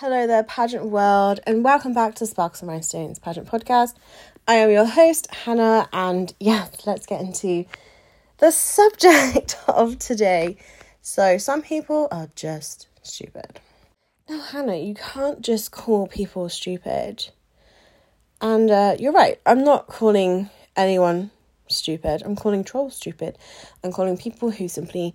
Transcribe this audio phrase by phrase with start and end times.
[0.00, 3.92] Hello there, pageant world, and welcome back to Sparks and Rhinestones Pageant Podcast.
[4.48, 7.66] I am your host, Hannah, and yes, let's get into
[8.38, 10.56] the subject of today.
[11.02, 13.60] So, some people are just stupid.
[14.26, 17.28] Now, Hannah, you can't just call people stupid.
[18.40, 21.30] And uh, you're right, I'm not calling anyone
[21.68, 22.22] stupid.
[22.24, 23.36] I'm calling trolls stupid.
[23.84, 25.14] I'm calling people who simply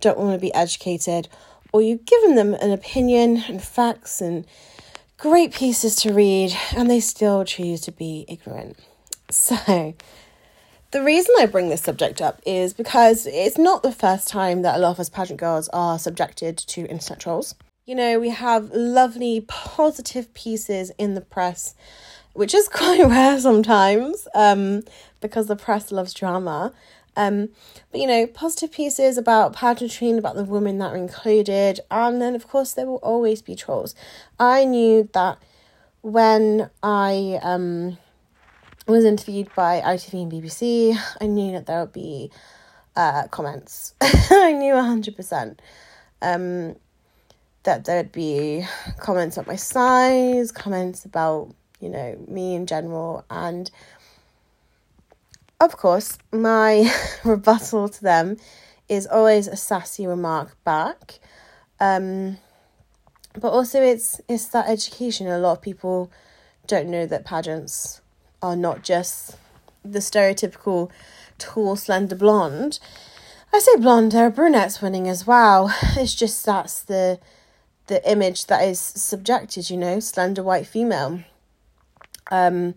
[0.00, 1.28] don't want to be educated
[1.72, 4.46] or you've given them an opinion and facts and
[5.18, 8.78] great pieces to read, and they still choose to be ignorant.
[9.32, 9.94] So,
[10.90, 14.74] the reason I bring this subject up is because it's not the first time that
[14.74, 17.54] a lot of us pageant girls are subjected to internet trolls.
[17.86, 21.76] You know, we have lovely, positive pieces in the press,
[22.32, 24.82] which is quite rare sometimes um,
[25.20, 26.72] because the press loves drama.
[27.16, 27.48] Um,
[27.90, 32.20] but you know, positive pieces about pageantry and about the women that are included, and
[32.20, 33.94] then of course there will always be trolls.
[34.38, 35.38] I knew that
[36.02, 37.98] when I um
[38.86, 42.30] was interviewed by ITV and BBC, I knew that there would be
[42.96, 43.94] uh comments.
[44.00, 45.60] I knew hundred percent.
[46.22, 46.76] Um
[47.62, 48.64] that there'd be
[48.98, 53.70] comments about my size, comments about, you know, me in general and
[55.60, 56.90] of course, my
[57.24, 58.38] rebuttal to them
[58.88, 61.20] is always a sassy remark back.
[61.78, 62.38] Um,
[63.38, 65.28] but also it's it's that education.
[65.28, 66.10] A lot of people
[66.66, 68.00] don't know that pageants
[68.42, 69.36] are not just
[69.84, 70.90] the stereotypical
[71.38, 72.80] tall, slender blonde.
[73.52, 75.72] I say blonde, there are brunettes winning as well.
[75.96, 77.20] It's just that's the
[77.86, 81.20] the image that is subjected, you know, slender white female.
[82.30, 82.74] Um,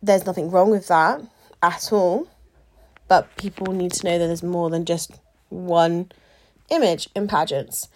[0.00, 1.20] there's nothing wrong with that
[1.64, 2.28] at all.
[3.08, 5.12] But people need to know that there's more than just
[5.48, 6.10] one
[6.70, 7.88] image in pageants,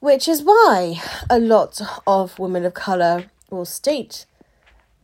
[0.00, 4.26] which is why a lot of women of colour will state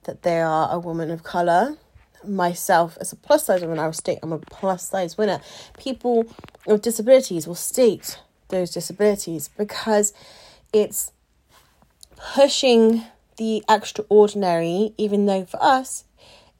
[0.04, 1.76] that they are a woman of colour.
[2.26, 5.40] Myself, as a plus size woman, I will state I'm a plus size winner.
[5.78, 6.27] People
[6.66, 8.18] with disabilities will state
[8.48, 10.14] those disabilities because
[10.72, 11.12] it's
[12.16, 13.04] pushing
[13.36, 16.04] the extraordinary, even though for us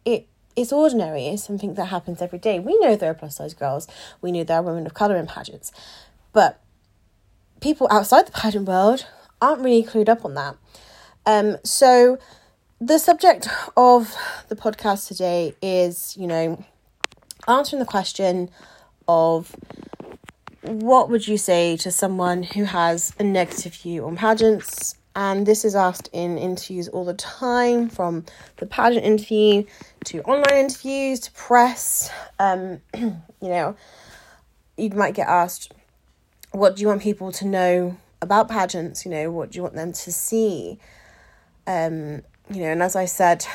[0.05, 0.27] it
[0.57, 1.27] it's ordinary.
[1.27, 2.59] It's something that happens every day.
[2.59, 3.89] We know there are plus size girls.
[4.21, 5.73] We know there are women of colour in pageants.
[6.33, 6.61] But
[7.61, 9.07] people outside the pageant world
[9.41, 10.57] aren't really clued up on that.
[11.27, 12.19] Um, so
[12.81, 14.15] the subject of
[14.49, 16.65] the podcast today is, you know,
[17.49, 18.51] answering the question
[19.09, 19.55] of
[20.63, 25.65] what would you say to someone who has a negative view on pageants and this
[25.65, 28.25] is asked in interviews all the time from
[28.57, 29.65] the pageant interview
[30.05, 32.11] to online interviews to press.
[32.39, 33.77] Um, you know
[34.77, 35.73] you might get asked
[36.51, 39.05] what do you want people to know about pageants?
[39.05, 40.79] You know what do you want them to see?
[41.67, 43.47] Um, you know and as i said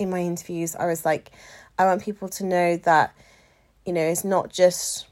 [0.00, 1.30] in my interviews i was like
[1.78, 3.14] i want people to know that
[3.86, 5.06] you know it's not just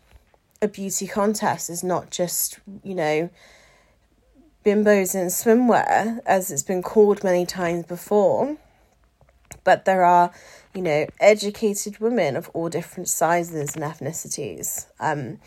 [0.63, 1.69] a beauty contest.
[1.69, 3.29] It's not just you know
[4.65, 8.57] bimbos in swimwear, as it's been called many times before.
[9.65, 10.33] But there are,
[10.75, 15.39] you know, educated women of all different sizes and ethnicities um,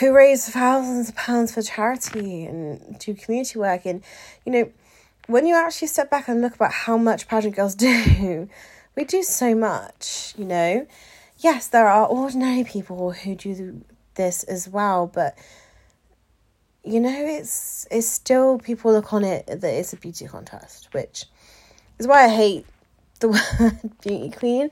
[0.00, 3.86] who raise thousands of pounds for charity and do community work.
[3.86, 4.02] And,
[4.44, 4.70] you know,
[5.26, 8.48] when you actually step back and look about how much pageant girls do,
[8.96, 10.86] we do so much, you know.
[11.38, 13.84] Yes, there are ordinary people who do
[14.14, 15.36] this as well, but
[16.84, 21.24] you know, it's it's still people look on it that it's a beauty contest, which
[21.98, 22.66] is why I hate
[23.20, 23.28] the
[23.60, 24.70] word beauty queen,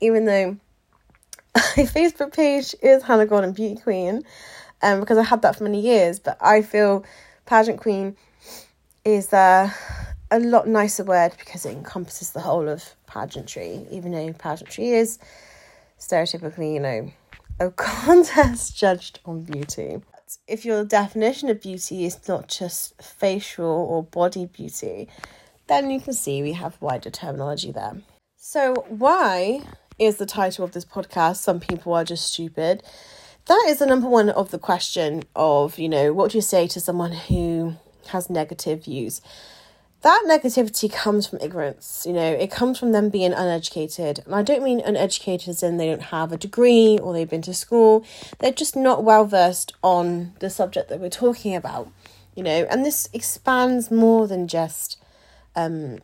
[0.00, 0.56] even though
[1.56, 4.22] my Facebook page is Hannah Golden Beauty Queen,
[4.82, 6.18] um, because I had that for many years.
[6.18, 7.04] But I feel
[7.46, 8.16] pageant queen
[9.04, 9.70] is uh,
[10.30, 15.18] a lot nicer word because it encompasses the whole of pageantry, even though pageantry is
[15.98, 17.10] stereotypically, you know,
[17.58, 20.02] a contest judged on beauty
[20.46, 25.08] if your definition of beauty is not just facial or body beauty,
[25.66, 28.02] then you can see we have wider terminology there.
[28.36, 29.62] So, why
[29.98, 32.82] is the title of this podcast Some People Are Just Stupid?
[33.46, 36.66] That is the number one of the question of, you know, what do you say
[36.68, 37.74] to someone who
[38.08, 39.20] has negative views?
[40.04, 42.04] That negativity comes from ignorance.
[42.06, 44.20] You know, it comes from them being uneducated.
[44.26, 47.40] And I don't mean uneducated as in they don't have a degree or they've been
[47.42, 48.04] to school.
[48.38, 51.90] They're just not well versed on the subject that we're talking about.
[52.34, 54.98] You know, and this expands more than just
[55.56, 56.00] um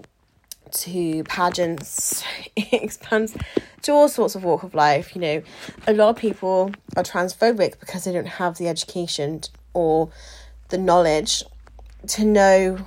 [0.73, 2.25] to pageants.
[2.57, 3.37] It expands
[3.83, 5.15] to all sorts of walk of life.
[5.15, 5.43] You know,
[5.87, 9.43] a lot of people are transphobic because they don't have the education
[9.75, 10.09] or
[10.71, 11.45] the knowledge
[12.09, 12.79] to know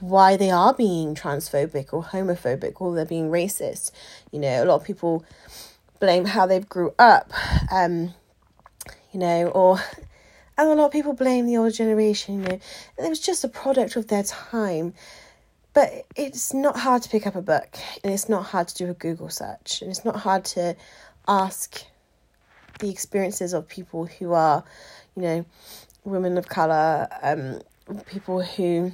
[0.00, 3.90] why they are being transphobic or homophobic or they're being racist.
[4.30, 5.24] You know, a lot of people
[6.00, 7.32] blame how they've grew up,
[7.72, 8.14] um,
[9.12, 9.80] you know, or
[10.58, 12.60] and a lot of people blame the older generation, you know,
[12.98, 14.94] it was just a product of their time.
[15.74, 18.90] But it's not hard to pick up a book, and it's not hard to do
[18.90, 20.74] a Google search, and it's not hard to
[21.28, 21.84] ask
[22.78, 24.64] the experiences of people who are,
[25.14, 25.44] you know,
[26.04, 27.60] women of color, um,
[28.06, 28.92] people who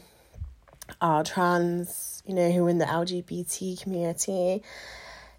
[1.00, 4.62] are trans, you know, who are in the LGBT community.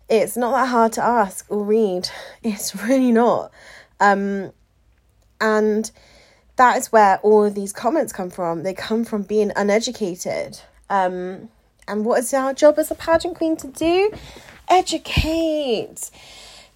[0.09, 2.09] It's not that hard to ask or read.
[2.43, 3.51] It's really not.
[3.99, 4.51] Um,
[5.39, 5.89] and
[6.55, 8.63] that is where all of these comments come from.
[8.63, 10.59] They come from being uneducated.
[10.89, 11.49] Um,
[11.87, 14.11] and what is our job as a pageant queen to do?
[14.69, 16.09] Educate.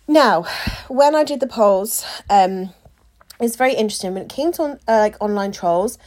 [0.07, 0.43] Now,
[0.87, 2.71] when I did the polls, um,
[3.39, 4.13] it's very interesting.
[4.13, 5.97] When it came to uh, like online trolls,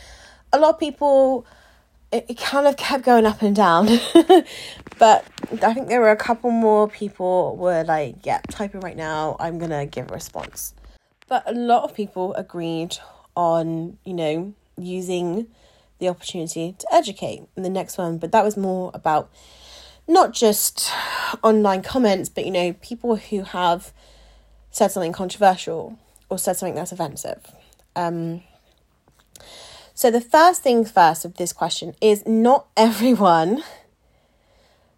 [0.53, 1.47] a lot of people
[2.13, 3.87] it, it kind of kept going up and down.
[4.99, 5.25] but
[5.63, 9.59] I think there were a couple more people were like, yeah, typing right now, I'm
[9.59, 10.75] gonna give a response.
[11.29, 12.99] But a lot of people agreed
[13.37, 15.47] on, you know, using
[15.99, 18.19] the opportunity to educate in the next one.
[18.19, 19.31] But that was more about
[20.09, 20.91] not just
[21.43, 23.93] online comments, but you know, people who have
[24.71, 25.99] said something controversial
[26.29, 27.53] or said something that's offensive.
[27.95, 28.43] Um,
[30.01, 33.63] so the first things first of this question is not everyone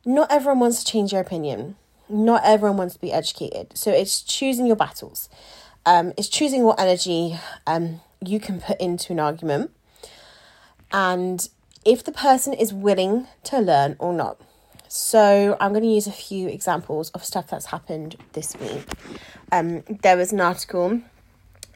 [0.04, 1.76] not everyone wants to change their opinion.
[2.08, 3.76] Not everyone wants to be educated.
[3.76, 5.28] So it's choosing your battles.
[5.86, 9.70] Um, it's choosing what energy um, you can put into an argument.
[10.92, 11.48] And
[11.84, 14.40] if the person is willing to learn or not.
[14.88, 18.84] So I'm going to use a few examples of stuff that's happened this week.
[19.50, 21.00] Um, there was an article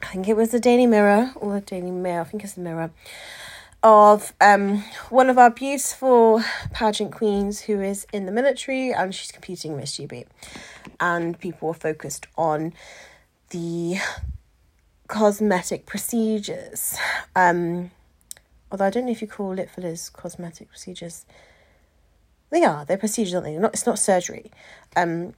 [0.01, 2.61] I think it was the Daily Mirror or the Daily Mail, I think it's the
[2.61, 2.91] Mirror,
[3.83, 9.31] of um, one of our beautiful pageant queens who is in the military and she's
[9.31, 10.25] competing in Miss GB.
[10.99, 12.73] And people were focused on
[13.49, 13.97] the
[15.07, 16.97] cosmetic procedures.
[17.35, 17.91] Um,
[18.71, 21.25] although I don't know if you call lip fillers cosmetic procedures.
[22.49, 23.57] They are, they're procedures, aren't they?
[23.57, 24.51] Not, it's not surgery.
[24.95, 25.33] Um,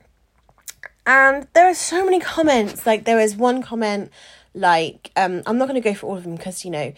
[1.06, 2.86] and there are so many comments.
[2.86, 4.12] Like there was one comment
[4.54, 6.94] like um i'm not going to go for all of them because you know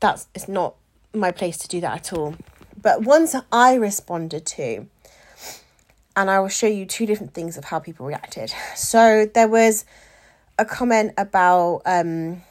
[0.00, 0.74] that's it's not
[1.14, 2.34] my place to do that at all
[2.80, 4.86] but ones that i responded to
[6.16, 9.84] and i will show you two different things of how people reacted so there was
[10.58, 12.42] a comment about um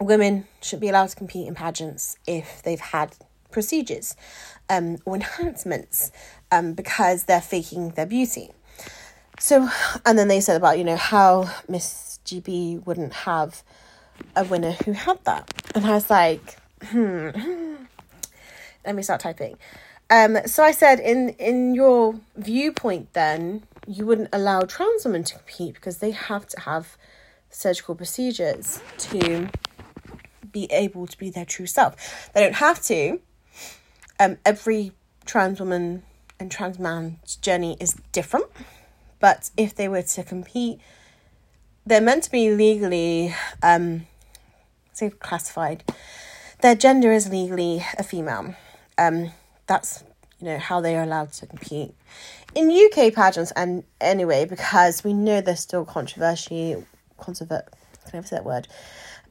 [0.00, 3.14] women should be allowed to compete in pageants if they've had
[3.50, 4.16] procedures
[4.68, 6.10] um, or enhancements
[6.50, 8.50] um, because they're faking their beauty.
[9.38, 9.68] So,
[10.04, 13.62] and then they said about, you know, how Miss GB wouldn't have
[14.36, 15.52] a winner who had that.
[15.74, 17.30] And I was like, hmm,
[18.84, 19.56] let me start typing.
[20.10, 25.36] Um, so I said, in in your viewpoint, then you wouldn't allow trans women to
[25.36, 26.96] compete because they have to have
[27.48, 29.48] surgical procedures to
[30.50, 32.30] be able to be their true self.
[32.34, 33.20] They don't have to.
[34.20, 34.92] Um, every
[35.24, 36.02] trans woman
[36.38, 38.46] and trans man's journey is different,
[39.18, 40.78] but if they were to compete
[41.86, 44.06] they're meant to be legally um
[44.92, 45.84] say classified.
[46.60, 48.54] Their gender is legally a female.
[48.98, 49.32] Um
[49.66, 50.04] that's
[50.38, 51.94] you know how they are allowed to compete.
[52.54, 56.76] In UK pageants and anyway because we know there's still controversy
[57.18, 57.68] controvert
[58.04, 58.68] can I ever say that word?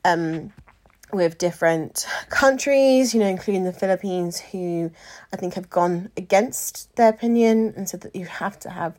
[0.03, 0.53] Um
[1.13, 4.91] with different countries, you know, including the Philippines, who
[5.34, 8.98] I think have gone against their opinion and said that you have to have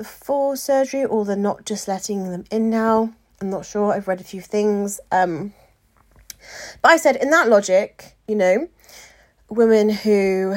[0.00, 3.12] the full surgery or they're not just letting them in now.
[3.38, 3.92] I'm not sure.
[3.92, 4.98] I've read a few things.
[5.12, 5.52] Um,
[6.80, 8.66] but I said, in that logic, you know,
[9.50, 10.56] women who,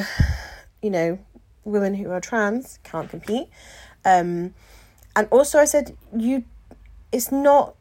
[0.81, 1.19] you know,
[1.65, 3.49] women who are trans can't compete.
[4.05, 4.53] Um,
[5.13, 6.45] and also, I said, you,
[7.11, 7.75] it's not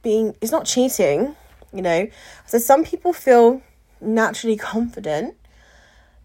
[0.00, 1.36] being, it's not cheating,
[1.74, 2.08] you know.
[2.46, 3.60] So some people feel
[4.00, 5.36] naturally confident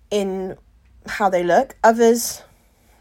[0.09, 0.55] in
[1.07, 2.41] how they look, others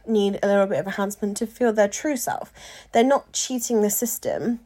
[0.08, 2.52] need a little bit of enhancement to feel their true self.
[2.92, 4.60] They're not cheating the system.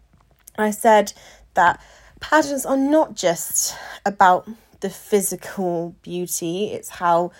[0.58, 1.12] I said
[1.54, 1.80] that
[2.20, 4.48] pageants are not just about
[4.80, 7.32] the physical beauty, it's how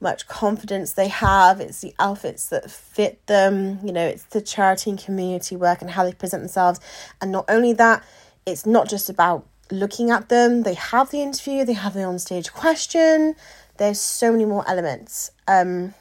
[0.00, 4.90] much confidence they have, it's the outfits that fit them, you know, it's the charity
[4.90, 6.80] and community work and how they present themselves.
[7.20, 8.02] And not only that,
[8.46, 12.18] it's not just about looking at them, they have the interview, they have the on
[12.18, 13.34] stage question.
[13.76, 15.30] There's so many more elements.
[15.46, 15.94] Um,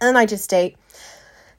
[0.00, 0.76] and I just state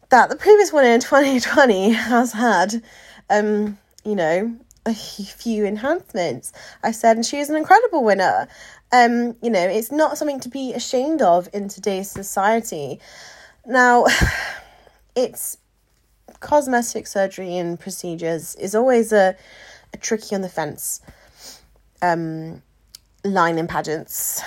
[0.09, 2.81] that the previous one in 2020 has had,
[3.29, 4.55] um, you know,
[4.85, 6.51] a few enhancements.
[6.83, 8.47] I said, and she is an incredible winner.
[8.91, 12.99] Um, you know, it's not something to be ashamed of in today's society.
[13.65, 14.05] Now,
[15.15, 15.57] it's
[16.39, 19.35] cosmetic surgery and procedures is always a,
[19.93, 21.01] a tricky on the fence
[22.01, 22.61] um,
[23.23, 24.41] line in pageants.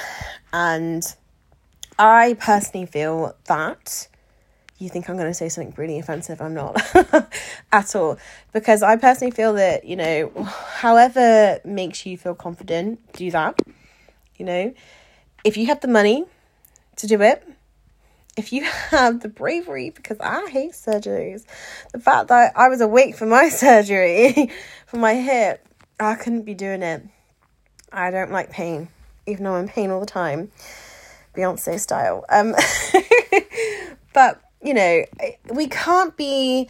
[0.53, 1.05] And
[1.99, 4.09] I personally feel that
[4.79, 6.41] you think I'm going to say something really offensive.
[6.43, 6.81] I'm not
[7.73, 8.19] at all.
[8.53, 13.61] Because I personally feel that, you know, however makes you feel confident, do that.
[14.37, 14.75] You know,
[15.45, 16.25] if you have the money
[16.97, 17.47] to do it,
[18.37, 21.45] if you have the bravery, because I hate surgeries,
[21.93, 24.51] the fact that I was awake for my surgery
[24.87, 25.65] for my hip,
[26.01, 27.05] I couldn't be doing it.
[27.93, 28.89] I don't like pain,
[29.27, 30.51] even though I'm in pain all the time,
[31.37, 32.25] Beyonce style.
[32.29, 32.55] Um,
[34.13, 35.05] but you know,
[35.53, 36.69] we can't be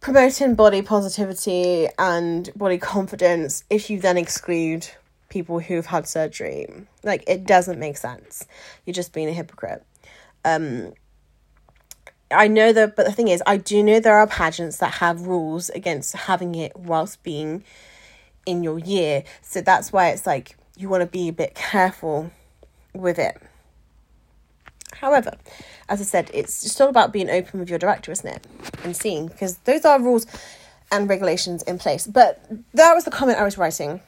[0.00, 4.88] promoting body positivity and body confidence if you then exclude
[5.28, 6.66] people who've had surgery.
[7.02, 8.46] Like, it doesn't make sense.
[8.84, 9.84] You're just being a hypocrite.
[10.44, 10.92] Um,
[12.30, 15.26] I know that, but the thing is, I do know there are pageants that have
[15.26, 17.64] rules against having it whilst being
[18.46, 19.24] in your year.
[19.40, 22.30] So that's why it's like you want to be a bit careful
[22.94, 23.40] with it.
[24.94, 25.36] However,
[25.88, 28.46] as I said, it's just all about being open with your director, isn't it?
[28.84, 30.26] And seeing, because those are rules
[30.90, 32.06] and regulations in place.
[32.06, 32.44] But
[32.74, 34.00] that was the comment I was writing.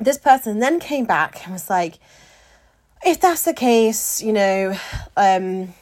[0.00, 1.98] This person then came back and was like,
[3.04, 4.76] if that's the case, you know,
[5.16, 5.74] um,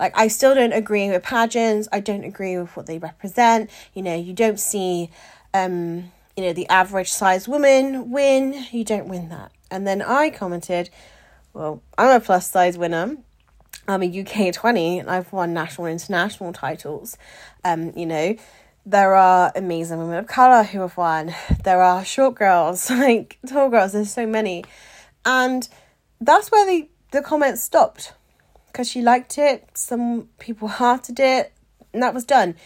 [0.00, 1.88] like I still don't agree with pageants.
[1.92, 3.70] I don't agree with what they represent.
[3.94, 5.10] You know, you don't see,
[5.54, 8.66] um, you know, the average size woman win.
[8.72, 9.52] You don't win that.
[9.70, 10.90] And then I commented,
[11.52, 13.16] well, I'm a plus size winner.
[13.88, 17.16] I'm a UK 20 and I've won national and international titles.
[17.64, 18.36] Um, you know,
[18.86, 21.34] there are amazing women of colour who have won.
[21.64, 24.64] There are short girls, like tall girls, there's so many.
[25.24, 25.68] And
[26.20, 28.12] that's where the, the comments stopped.
[28.66, 31.52] Because she liked it, some people hearted it,
[31.92, 32.56] and that was done.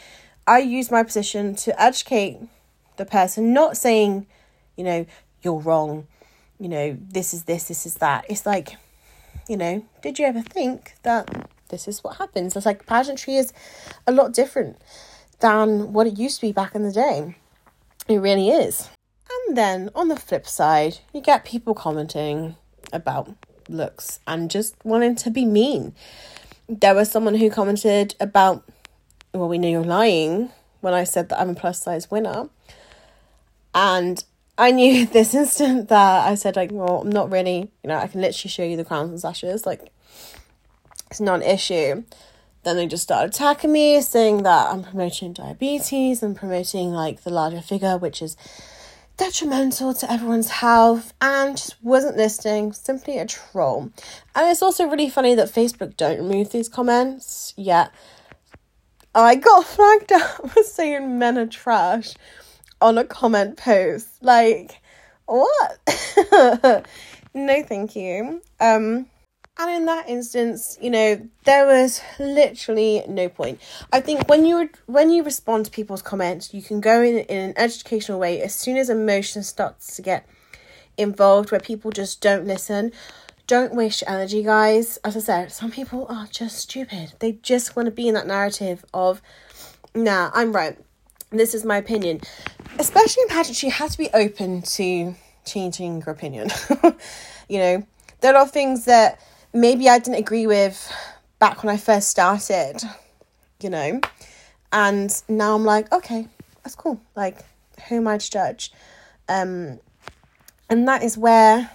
[0.46, 2.38] I used my position to educate
[2.96, 4.26] the person, not saying,
[4.76, 5.06] you know,
[5.42, 6.06] you're wrong,
[6.58, 8.25] you know, this is this, this is that.
[8.28, 8.76] It's like,
[9.49, 12.57] you know, did you ever think that this is what happens?
[12.57, 13.53] It's like pageantry is
[14.07, 14.79] a lot different
[15.41, 17.37] than what it used to be back in the day.
[18.09, 18.88] It really is.
[19.47, 22.57] And then on the flip side, you get people commenting
[22.93, 23.35] about
[23.69, 25.95] looks and just wanting to be mean.
[26.69, 28.65] There was someone who commented about,
[29.33, 30.50] well, we know you're lying
[30.81, 32.49] when I said that I'm a plus size winner.
[33.75, 34.25] And
[34.58, 38.06] I knew this instant that I said like, well, I'm not really, you know, I
[38.06, 39.92] can literally show you the crowns and sashes, like
[41.10, 42.04] it's not an issue.
[42.64, 47.30] Then they just started attacking me, saying that I'm promoting diabetes and promoting like the
[47.30, 48.36] larger figure, which is
[49.16, 53.92] detrimental to everyone's health, and just wasn't listening, simply a troll.
[54.34, 57.92] And it's also really funny that Facebook don't remove these comments yet.
[59.14, 62.14] I got flagged up for saying men are trash
[62.80, 64.09] on a comment post.
[64.23, 64.80] Like,
[65.26, 65.78] what?
[67.35, 68.42] no, thank you.
[68.61, 69.06] Um,
[69.59, 73.59] and in that instance, you know, there was literally no point.
[73.90, 77.50] I think when you when you respond to people's comments, you can go in in
[77.50, 78.42] an educational way.
[78.42, 80.26] As soon as emotion starts to get
[80.99, 82.92] involved, where people just don't listen,
[83.47, 84.99] don't waste energy, guys.
[84.99, 87.14] As I said, some people are just stupid.
[87.21, 89.23] They just want to be in that narrative of,
[89.95, 90.76] nah, I'm right.
[91.37, 92.21] This is my opinion.
[92.78, 95.14] Especially in pageantry, you have to be open to
[95.45, 96.50] changing your opinion.
[97.49, 97.87] you know,
[98.21, 99.21] there are things that
[99.52, 100.93] maybe I didn't agree with
[101.38, 102.83] back when I first started,
[103.61, 104.00] you know,
[104.73, 106.28] and now I'm like, okay,
[106.62, 107.00] that's cool.
[107.14, 107.38] Like,
[107.88, 108.73] who am I to judge?
[109.28, 109.81] Um,
[110.69, 111.71] and that is where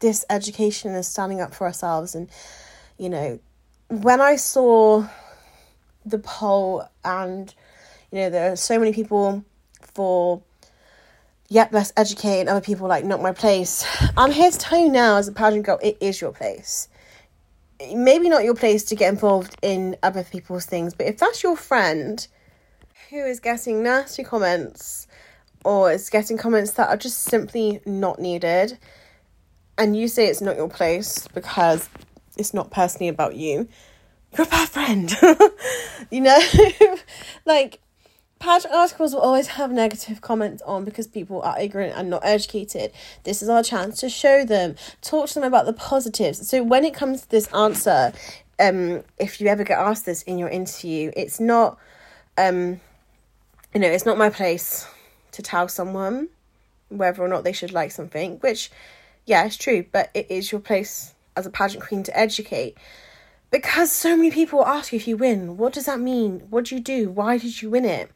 [0.00, 2.14] this education is standing up for ourselves.
[2.14, 2.28] And,
[2.98, 3.40] you know,
[3.88, 5.06] when I saw
[6.04, 7.54] the poll and,
[8.14, 9.44] you know, there are so many people
[9.80, 10.40] for
[11.48, 13.84] yep, let's educate other people like not my place.
[14.16, 16.88] I'm here to tell you now as a pageant girl, it is your place.
[17.92, 21.56] Maybe not your place to get involved in other people's things, but if that's your
[21.56, 22.24] friend
[23.10, 25.08] who is getting nasty comments
[25.64, 28.78] or is getting comments that are just simply not needed,
[29.76, 31.88] and you say it's not your place because
[32.36, 33.66] it's not personally about you,
[34.38, 35.12] you're a bad friend.
[36.12, 36.38] you know?
[37.44, 37.80] like
[38.44, 42.92] Pageant articles will always have negative comments on because people are ignorant and not educated.
[43.22, 46.46] This is our chance to show them, talk to them about the positives.
[46.46, 48.12] So when it comes to this answer,
[48.60, 51.78] um, if you ever get asked this in your interview, it's not,
[52.36, 52.82] um,
[53.72, 54.86] you know, it's not my place
[55.32, 56.28] to tell someone
[56.90, 58.70] whether or not they should like something, which,
[59.24, 62.76] yeah, it's true, but it is your place as a pageant queen to educate.
[63.50, 66.40] Because so many people ask you if you win, what does that mean?
[66.50, 67.08] What do you do?
[67.08, 68.10] Why did you win it?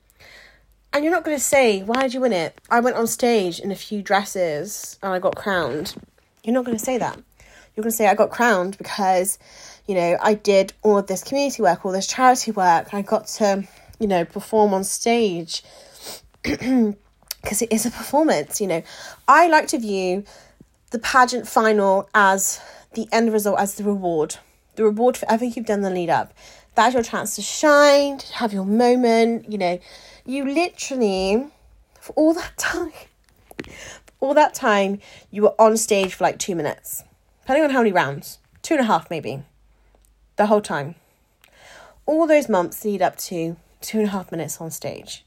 [0.92, 2.58] And you're not going to say, why did you win it?
[2.70, 5.94] I went on stage in a few dresses and I got crowned.
[6.42, 7.16] You're not going to say that.
[7.76, 9.38] You're going to say, I got crowned because,
[9.86, 12.94] you know, I did all of this community work, all this charity work.
[12.94, 13.68] I got to,
[14.00, 15.62] you know, perform on stage
[16.42, 18.82] because it is a performance, you know.
[19.28, 20.24] I like to view
[20.90, 22.60] the pageant final as
[22.94, 24.36] the end result, as the reward.
[24.76, 26.32] The reward for everything you've done the lead up.
[26.74, 29.78] That's your chance to shine, to have your moment, you know
[30.28, 31.46] you literally,
[31.98, 32.92] for all that time,
[34.20, 37.02] all that time, you were on stage for like two minutes,
[37.40, 39.42] depending on how many rounds, two and a half maybe,
[40.36, 40.96] the whole time.
[42.04, 45.24] All those months lead up to two and a half minutes on stage.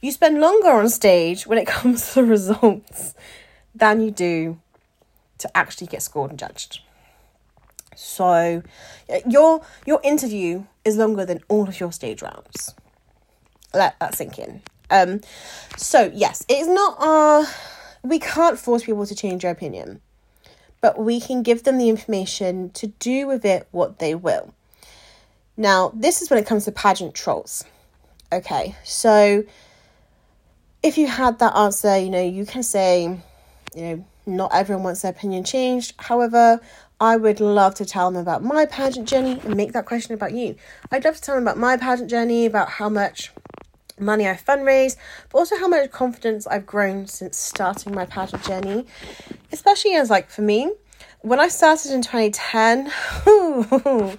[0.00, 3.14] You spend longer on stage when it comes to the results
[3.74, 4.60] than you do
[5.38, 6.82] to actually get scored and judged.
[7.96, 8.62] So
[9.26, 12.74] your your interview is longer than all of your stage rounds
[13.74, 14.62] let that sink in.
[14.90, 15.20] Um,
[15.76, 17.46] so yes, it's not our.
[18.02, 20.00] We can't force people to change their opinion,
[20.80, 24.52] but we can give them the information to do with it what they will.
[25.56, 27.64] Now, this is when it comes to pageant trolls.
[28.32, 29.44] Okay, so
[30.82, 33.04] if you had that answer, you know, you can say,
[33.74, 35.94] you know, not everyone wants their opinion changed.
[35.98, 36.60] However,
[37.00, 40.32] I would love to tell them about my pageant journey and make that question about
[40.32, 40.56] you.
[40.90, 43.30] I'd love to tell them about my pageant journey, about how much
[43.98, 44.58] money I've but
[45.32, 48.86] also how much confidence I've grown since starting my pageant journey.
[49.52, 50.72] Especially as like for me,
[51.20, 52.92] when I started in 2010,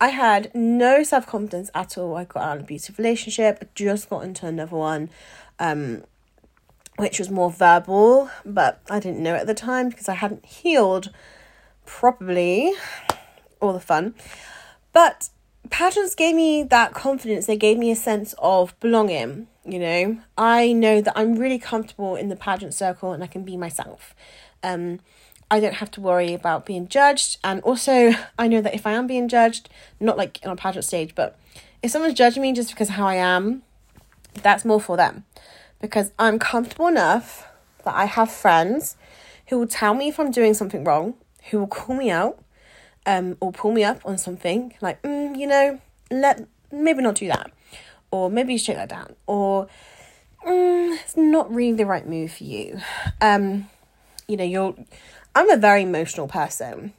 [0.00, 2.16] I had no self confidence at all.
[2.16, 5.10] I got out of an abusive relationship, just got into another one,
[5.58, 6.02] um,
[6.96, 11.10] which was more verbal, but I didn't know at the time because I hadn't healed
[11.86, 12.72] properly
[13.60, 14.14] all the fun.
[14.92, 15.28] But
[15.70, 17.46] pageants gave me that confidence.
[17.46, 19.48] They gave me a sense of belonging.
[19.64, 23.44] You know, I know that I'm really comfortable in the pageant circle and I can
[23.44, 24.14] be myself.
[24.62, 25.00] Um,
[25.50, 27.38] I don't have to worry about being judged.
[27.42, 29.68] And also, I know that if I am being judged,
[30.00, 31.38] not like on a pageant stage, but
[31.82, 33.62] if someone's judging me just because how I am,
[34.42, 35.24] that's more for them.
[35.80, 37.46] Because I'm comfortable enough
[37.84, 38.96] that I have friends
[39.48, 41.14] who will tell me if I'm doing something wrong,
[41.50, 42.42] who will call me out,
[43.06, 47.28] um, or pull me up on something like, mm, you know, let maybe not do
[47.28, 47.50] that,
[48.10, 49.68] or maybe you that down, or
[50.46, 52.80] mm, it's not really the right move for you.
[53.20, 53.68] Um,
[54.28, 54.74] you know, you're.
[55.34, 56.92] I'm a very emotional person.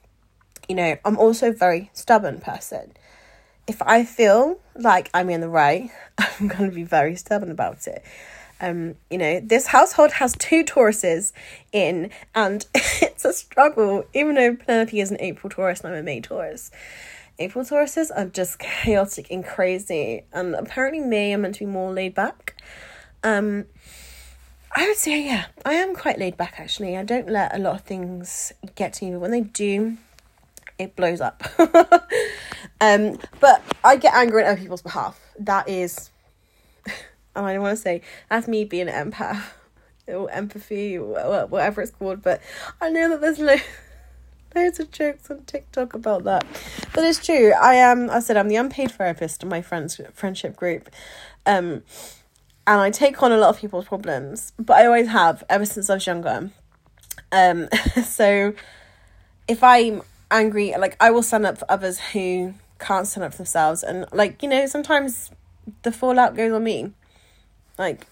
[0.68, 2.92] You know, I'm also a very stubborn person.
[3.68, 7.88] If I feel like I'm in the right, I'm going to be very stubborn about
[7.88, 8.04] it.
[8.62, 11.34] Um, you know, this household has two Tauruses
[11.72, 16.04] in, and it's a struggle, even though Penelope is an April Taurus and I'm a
[16.04, 16.72] May Taurus.
[17.38, 21.92] April Tauruses are just chaotic and crazy, and apparently May are meant to be more
[21.92, 22.56] laid back.
[23.24, 23.66] Um,
[24.76, 26.98] I would say, yeah, I am quite laid back actually.
[26.98, 29.98] I don't let a lot of things get to me, but when they do,
[30.78, 31.44] it blows up.
[32.82, 35.20] um, but I get angry on other people's behalf.
[35.40, 36.10] That is
[37.36, 39.44] I don't want to say that's me being an empath
[40.08, 42.42] or empathy or whatever it's called, but
[42.82, 43.56] I know that there's lo-
[44.56, 46.46] loads of jokes on TikTok about that.
[46.94, 47.54] But it's true.
[47.54, 48.10] I am.
[48.10, 50.90] I said I'm the unpaid therapist in my friends friendship group,
[51.46, 51.84] um,
[52.68, 54.54] and I take on a lot of people's problems.
[54.58, 56.52] But I always have ever since I was younger.
[57.32, 57.68] Um,
[58.06, 58.54] so
[59.48, 63.38] if I'm angry, like I will stand up for others who can't stand up for
[63.38, 65.32] themselves, and like you know sometimes
[65.82, 66.94] the fallout goes on me
[67.78, 68.08] like,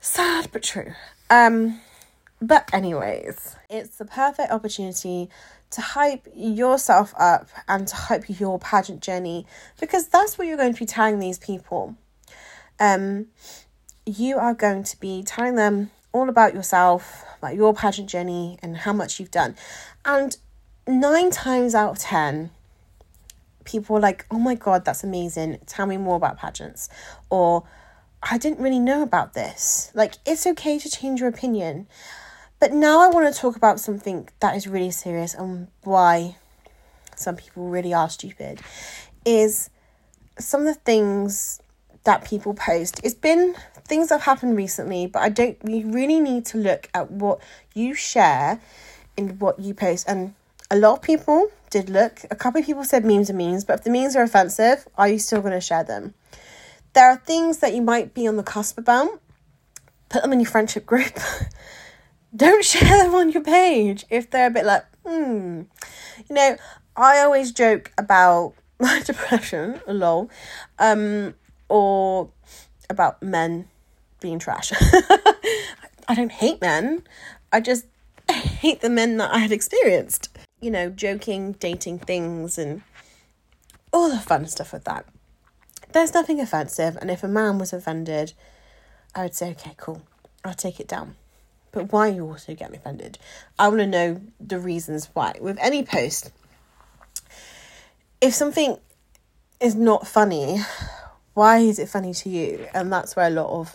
[0.00, 0.92] sad but true.
[1.30, 1.80] Um,
[2.40, 5.30] but, anyways, it's the perfect opportunity
[5.70, 9.46] to hype yourself up and to hype your pageant journey
[9.80, 11.96] because that's what you're going to be telling these people.
[12.78, 13.26] Um,
[14.04, 18.76] you are going to be telling them all about yourself, about your pageant journey, and
[18.76, 19.56] how much you've done.
[20.04, 20.36] And
[20.86, 22.50] nine times out of ten,
[23.64, 25.58] people are like, oh my god, that's amazing.
[25.66, 26.88] Tell me more about pageants.
[27.28, 27.64] Or,
[28.28, 29.90] I didn't really know about this.
[29.94, 31.86] Like, it's okay to change your opinion.
[32.58, 36.36] But now I want to talk about something that is really serious and why
[37.14, 38.60] some people really are stupid.
[39.24, 39.70] Is
[40.38, 41.60] some of the things
[42.04, 43.00] that people post.
[43.02, 46.88] It's been things that have happened recently, but I don't, we really need to look
[46.94, 47.40] at what
[47.74, 48.60] you share
[49.16, 50.08] in what you post.
[50.08, 50.34] And
[50.70, 53.80] a lot of people did look, a couple of people said memes are memes, but
[53.80, 56.14] if the memes are offensive, are you still going to share them?
[56.96, 59.20] There are things that you might be on the cusp about,
[60.08, 61.12] put them in your friendship group.
[62.34, 65.64] Don't share them on your page if they're a bit like, hmm.
[66.26, 66.56] You know,
[66.96, 70.30] I always joke about my depression, lol,
[70.78, 71.34] um,
[71.68, 72.30] or
[72.88, 73.68] about men
[74.20, 74.72] being trash.
[76.08, 77.02] I don't hate men.
[77.52, 77.84] I just
[78.30, 80.34] hate the men that I had experienced.
[80.62, 82.80] You know, joking, dating things, and
[83.92, 85.04] all the fun stuff with that.
[85.96, 88.34] There's nothing offensive, and if a man was offended,
[89.14, 90.02] I would say, okay, cool,
[90.44, 91.16] I'll take it down.
[91.72, 93.16] But why are you also get me offended?
[93.58, 95.36] I want to know the reasons why.
[95.40, 96.32] With any post,
[98.20, 98.76] if something
[99.58, 100.58] is not funny,
[101.32, 102.68] why is it funny to you?
[102.74, 103.74] And that's where a lot of,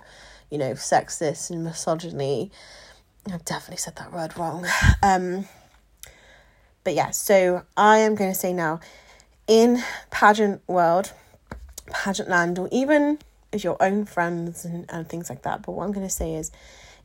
[0.52, 2.52] you know, sexist and misogyny.
[3.34, 4.68] I've definitely said that word wrong.
[5.02, 5.48] Um,
[6.84, 8.80] but yeah, so I am going to say now,
[9.48, 9.82] in
[10.12, 11.14] pageant world,
[11.88, 13.20] pageant land, or even
[13.54, 15.64] as your own friends and, and things like that.
[15.64, 16.52] But what I'm going to say is,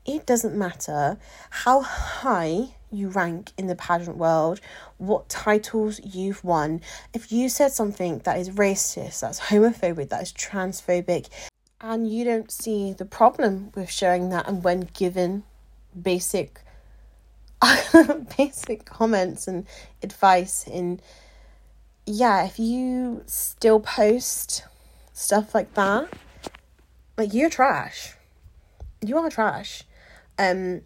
[0.05, 1.19] it doesn't matter
[1.51, 4.61] how high you rank in the pageant world,
[4.99, 6.81] what titles you've won.
[7.13, 11.29] If you said something that is racist, that's homophobic, that is transphobic,
[11.81, 15.43] and you don't see the problem with sharing that, and when given
[16.01, 16.61] basic
[18.37, 19.67] basic comments and
[20.03, 21.01] advice in
[22.07, 24.65] yeah, if you still post
[25.13, 26.09] stuff like that,
[27.17, 28.15] like you're trash.
[29.05, 29.83] You are trash.
[30.39, 30.83] Um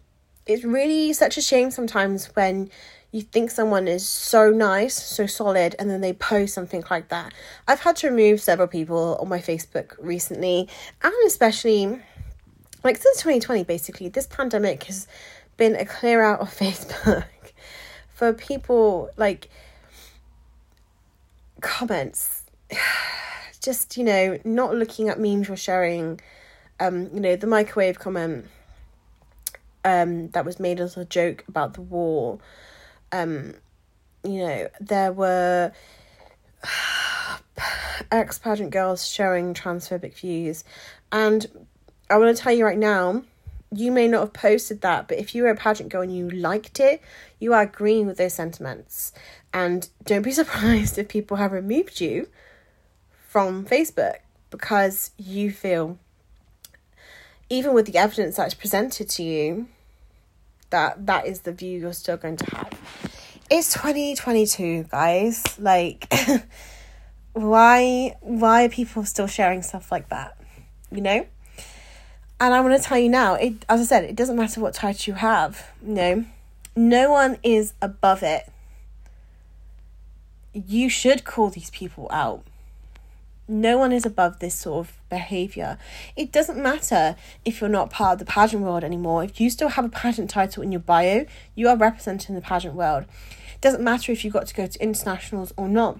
[0.47, 2.71] it's really such a shame sometimes when
[3.11, 7.33] you think someone is so nice, so solid, and then they post something like that.
[7.67, 10.67] I've had to remove several people on my Facebook recently,
[11.03, 11.99] and especially
[12.83, 15.07] like since 2020, basically, this pandemic has
[15.57, 17.25] been a clear out of Facebook
[18.13, 19.49] for people like
[21.61, 22.43] comments.
[23.61, 26.19] Just, you know, not looking at memes or sharing,
[26.79, 28.47] um, you know, the microwave comment
[29.85, 32.39] um, that was made as a joke about the war.
[33.11, 33.53] Um,
[34.23, 35.71] you know, there were
[38.11, 40.63] ex pageant girls showing transphobic views.
[41.11, 41.45] And
[42.09, 43.23] I want to tell you right now,
[43.73, 46.29] you may not have posted that, but if you were a pageant girl and you
[46.29, 47.01] liked it,
[47.39, 49.13] you are agreeing with those sentiments.
[49.53, 52.27] And don't be surprised if people have removed you
[53.27, 54.17] from Facebook
[54.49, 55.97] because you feel
[57.49, 59.67] even with the evidence that's presented to you,
[60.69, 62.71] that that is the view you're still going to have.
[63.49, 65.59] It's 2022, guys.
[65.59, 66.11] Like
[67.33, 70.37] why why are people still sharing stuff like that?
[70.91, 71.25] You know?
[72.41, 74.73] And I want to tell you now, it as I said, it doesn't matter what
[74.73, 76.25] title you have, know.
[76.75, 78.51] No one is above it.
[80.51, 82.43] You should call these people out.
[83.47, 85.77] No one is above this sort of behavior.
[86.15, 89.23] It doesn't matter if you're not part of the pageant world anymore.
[89.23, 92.73] If you still have a pageant title in your bio, you are representing the pageant
[92.73, 93.03] world.
[93.53, 95.99] It doesn't matter if you got to go to internationals or not.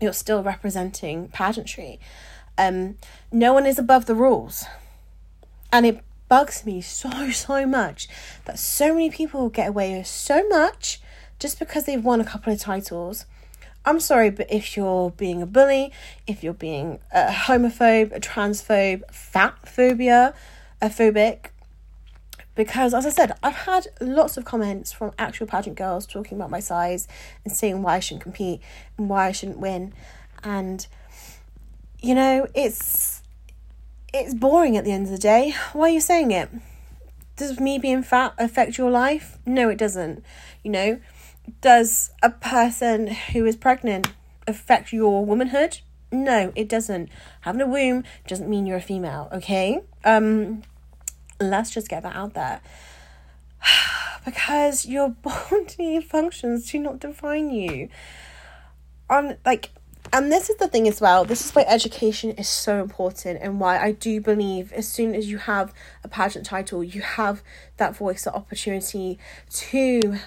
[0.00, 2.00] You're still representing pageantry.
[2.56, 2.96] Um,
[3.30, 4.64] no one is above the rules.
[5.72, 8.08] And it bugs me so, so much
[8.44, 11.00] that so many people get away with so much
[11.38, 13.26] just because they've won a couple of titles
[13.88, 15.92] I'm sorry, but if you're being a bully,
[16.26, 20.34] if you're being a homophobe, a transphobe, fat phobia,
[20.82, 21.46] a phobic,
[22.54, 26.50] because as I said, I've had lots of comments from actual pageant girls talking about
[26.50, 27.08] my size
[27.44, 28.60] and saying why I shouldn't compete
[28.98, 29.94] and why I shouldn't win.
[30.42, 30.86] And
[32.00, 33.17] you know, it's
[34.12, 35.54] it's boring at the end of the day.
[35.72, 36.50] Why are you saying it?
[37.36, 39.38] Does me being fat affect your life?
[39.46, 40.24] No, it doesn't.
[40.64, 41.00] You know,
[41.60, 44.12] does a person who is pregnant
[44.46, 45.80] affect your womanhood?
[46.10, 47.10] No, it doesn't.
[47.42, 49.80] Having a womb doesn't mean you're a female, okay?
[50.04, 50.62] Um
[51.40, 52.60] let's just get that out there.
[54.24, 57.88] because your bodily functions do not define you.
[59.10, 59.70] On like
[60.12, 63.60] and this is the thing as well this is why education is so important and
[63.60, 67.42] why i do believe as soon as you have a pageant title you have
[67.76, 69.18] that voice that opportunity
[69.50, 70.18] to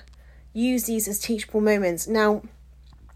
[0.53, 2.07] use these as teachable moments.
[2.07, 2.41] Now,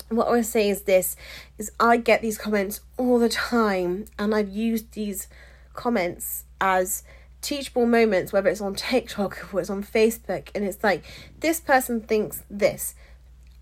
[0.10, 1.16] what I would say is this
[1.58, 5.28] is I get these comments all the time and I've used these
[5.74, 7.04] comments as
[7.42, 11.04] teachable moments, whether it's on TikTok or it's on Facebook, and it's like
[11.40, 12.96] this person thinks this.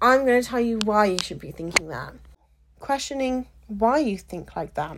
[0.01, 2.13] I'm going to tell you why you should be thinking that.
[2.83, 4.97] Questioning why you think like that.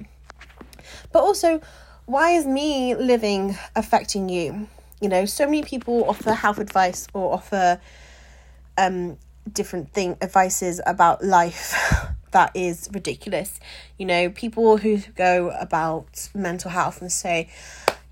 [1.11, 1.61] But also,
[2.07, 4.67] why is me living affecting you?
[4.99, 7.79] You know, so many people offer health advice or offer
[8.75, 9.17] um
[9.53, 11.75] different thing advices about life
[12.31, 13.59] that is ridiculous.
[13.99, 17.49] You know, people who go about mental health and say,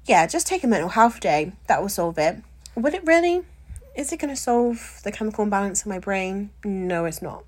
[0.06, 1.52] yeah, just take a mental health day.
[1.66, 2.38] That will solve it.
[2.76, 3.42] Would it really?
[3.96, 6.52] Is it going to solve the chemical imbalance in my brain?
[6.64, 7.44] No, it's not.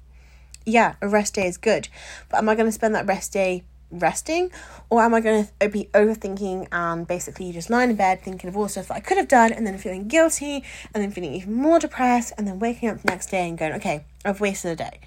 [0.65, 1.87] Yeah, a rest day is good.
[2.29, 4.51] But am I going to spend that rest day resting?
[4.89, 8.57] Or am I going to be overthinking and basically just lying in bed thinking of
[8.57, 11.33] all the stuff that I could have done and then feeling guilty and then feeling
[11.33, 14.71] even more depressed and then waking up the next day and going, okay, I've wasted
[14.71, 14.99] a day?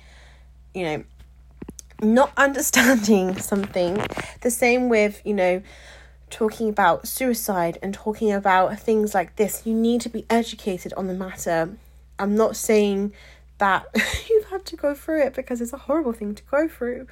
[0.74, 1.04] You know,
[2.02, 4.00] not understanding something.
[4.42, 5.62] The same with, you know,
[6.30, 9.62] talking about suicide and talking about things like this.
[9.64, 11.76] You need to be educated on the matter.
[12.18, 13.12] I'm not saying
[13.58, 13.86] that
[14.30, 17.06] you've had to go through it because it's a horrible thing to go through.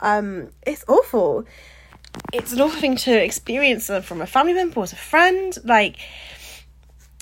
[0.00, 1.44] Um, it's awful.
[2.32, 5.56] It's an awful thing to experience from a family member or as a friend.
[5.64, 5.96] Like,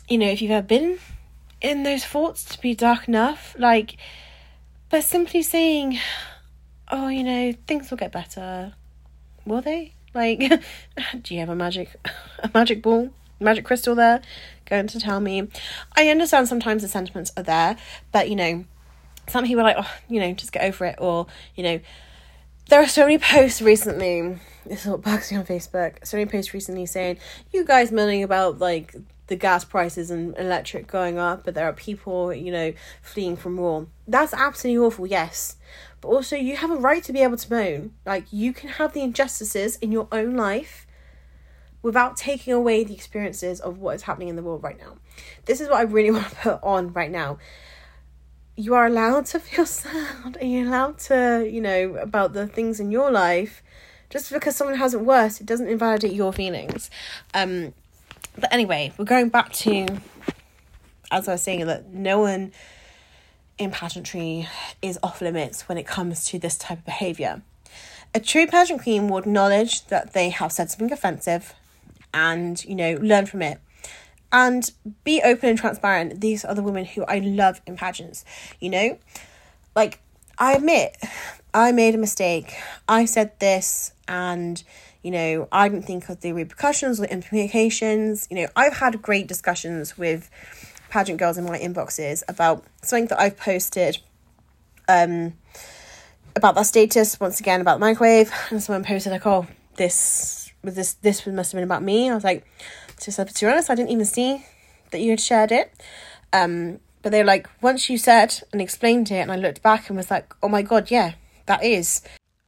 [0.09, 0.99] you know, if you've ever been
[1.61, 3.97] in those thoughts to be dark enough, like,
[4.91, 5.99] but simply saying,
[6.91, 8.75] oh, you know, things will get better.
[9.47, 9.95] Will they?
[10.15, 10.39] Like,
[11.23, 11.89] do you have a magic,
[12.41, 13.11] a magic ball,
[13.43, 14.23] magic crystal there,
[14.67, 15.49] going to tell me?
[15.97, 17.77] I understand sometimes the sentiments are there,
[18.11, 18.65] but you know,
[19.29, 21.81] some people are like, oh, you know, just get over it, or you know,
[22.69, 24.39] there are so many posts recently.
[24.67, 26.07] This is what bugs me on Facebook.
[26.07, 27.19] So many posts recently saying
[27.53, 28.95] you guys moaning about like
[29.27, 33.57] the gas prices and electric going up, but there are people, you know, fleeing from
[33.57, 33.87] war.
[34.07, 35.07] That's absolutely awful.
[35.07, 35.57] Yes,
[36.01, 37.93] but also you have a right to be able to moan.
[38.05, 40.87] Like you can have the injustices in your own life
[41.83, 44.97] without taking away the experiences of what is happening in the world right now.
[45.45, 47.39] This is what I really want to put on right now.
[48.57, 52.81] You are allowed to feel sad and you're allowed to, you know, about the things
[52.81, 53.63] in your life.
[54.11, 56.91] Just because someone has it worse, it doesn't invalidate your feelings.
[57.35, 57.75] Um
[58.39, 59.87] but anyway, we're going back to
[61.11, 62.53] as I was saying that no one
[63.59, 64.49] in pageantry
[64.81, 67.43] is off limits when it comes to this type of behaviour.
[68.15, 71.55] A true pageant queen will acknowledge that they have said something offensive
[72.15, 73.61] and, you know, learn from it.
[74.33, 74.71] And
[75.05, 76.21] be open and transparent.
[76.21, 78.25] These are the women who I love in pageants,
[78.61, 78.99] you know?
[79.77, 80.01] Like,
[80.39, 80.97] I admit,
[81.53, 82.55] I made a mistake.
[82.89, 84.63] I said this and,
[85.03, 88.27] you know, I didn't think of the repercussions or implications.
[88.31, 90.31] You know, I've had great discussions with
[90.89, 93.99] pageant girls in my inboxes about something that I've posted
[94.89, 95.33] um
[96.37, 99.47] about that status once again about the microwave and someone posted like oh
[99.77, 102.11] this was this this must have been about me.
[102.11, 102.45] I was like
[103.01, 104.45] to, be honest I didn't even see
[104.91, 105.73] that you had shared it.
[106.33, 109.89] Um but they were like once you said and explained it and I looked back
[109.89, 111.13] and was like oh my god yeah
[111.47, 112.03] that is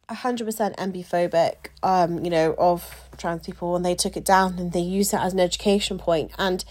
[0.09, 3.77] 100% ambiphobic um you know of trans people.
[3.77, 6.33] And they took it down and they used it as an education point.
[6.39, 6.65] And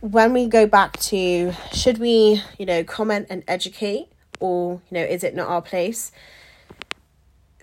[0.00, 4.08] when we go back to should we, you know, comment and educate?
[4.38, 6.12] Or, you know, is it not our place?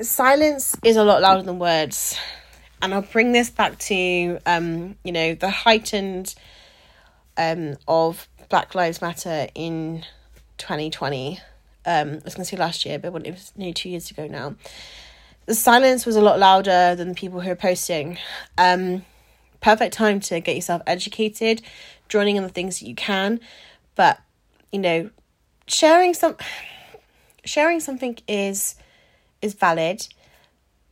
[0.01, 2.17] Silence is a lot louder than words.
[2.83, 6.35] And I'll bring this back to um, you know, the heightened
[7.37, 10.03] um of Black Lives Matter in
[10.57, 11.39] 2020.
[11.85, 14.55] Um, I was gonna say last year, but it was nearly two years ago now.
[15.45, 18.17] The silence was a lot louder than the people who are posting.
[18.57, 19.05] Um,
[19.61, 21.61] perfect time to get yourself educated,
[22.09, 23.39] joining in the things that you can,
[23.95, 24.19] but
[24.73, 25.09] you know,
[25.67, 26.35] sharing some
[27.45, 28.75] sharing something is
[29.41, 30.05] is valid,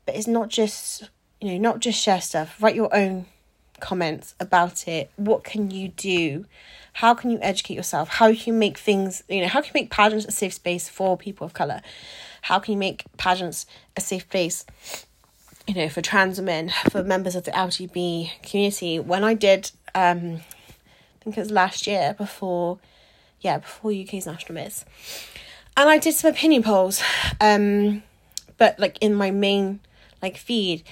[0.05, 1.09] but it's not just
[1.41, 3.25] you know, not just share stuff, write your own
[3.79, 5.11] comments about it.
[5.15, 6.45] What can you do?
[6.93, 8.09] How can you educate yourself?
[8.09, 10.87] How can you make things, you know, how can you make pageants a safe space
[10.87, 11.81] for people of colour?
[12.43, 13.65] How can you make pageants
[13.97, 14.65] a safe place
[15.67, 18.99] you know, for trans women, for members of the LGBT community.
[18.99, 22.79] When I did, um, I think it was last year before,
[23.39, 24.85] yeah, before UK's National Miss,
[25.77, 27.01] and I did some opinion polls,
[27.39, 28.03] um,
[28.57, 29.79] but like in my main
[30.21, 30.83] like feed,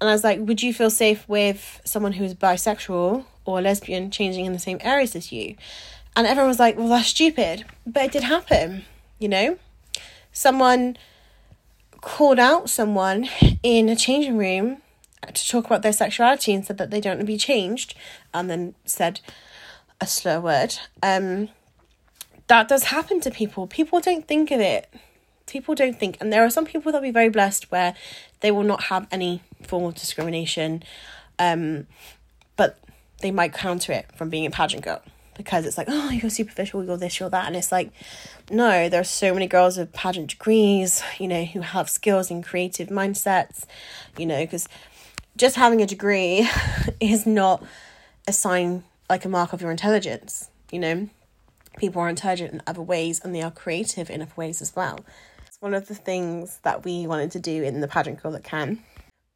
[0.00, 4.10] and I was like, would you feel safe with someone who is bisexual or lesbian
[4.10, 5.56] changing in the same areas as you?
[6.16, 8.84] And everyone was like, well, that's stupid, but it did happen,
[9.18, 9.58] you know.
[10.32, 10.96] Someone
[12.00, 13.28] called out someone
[13.62, 14.78] in a changing room
[15.32, 17.94] to talk about their sexuality and said that they don't want to be changed
[18.32, 19.20] and then said
[20.00, 20.76] a slur word.
[21.02, 21.50] Um
[22.46, 23.66] that does happen to people.
[23.66, 24.92] People don't think of it.
[25.46, 26.16] People don't think.
[26.20, 27.94] And there are some people that will be very blessed where
[28.40, 30.82] they will not have any form of discrimination
[31.38, 31.86] um
[32.56, 32.78] but
[33.20, 35.02] they might counter it from being a pageant girl
[35.40, 37.46] because it's like, oh, you're superficial, you're this, you're that.
[37.46, 37.90] And it's like,
[38.50, 42.44] no, there are so many girls with pageant degrees, you know, who have skills and
[42.44, 43.64] creative mindsets,
[44.18, 44.68] you know, because
[45.38, 46.46] just having a degree
[47.00, 47.64] is not
[48.28, 51.08] a sign, like a mark of your intelligence, you know.
[51.78, 55.00] People are intelligent in other ways and they are creative in other ways as well.
[55.46, 58.44] It's one of the things that we wanted to do in the pageant girl that
[58.44, 58.82] can,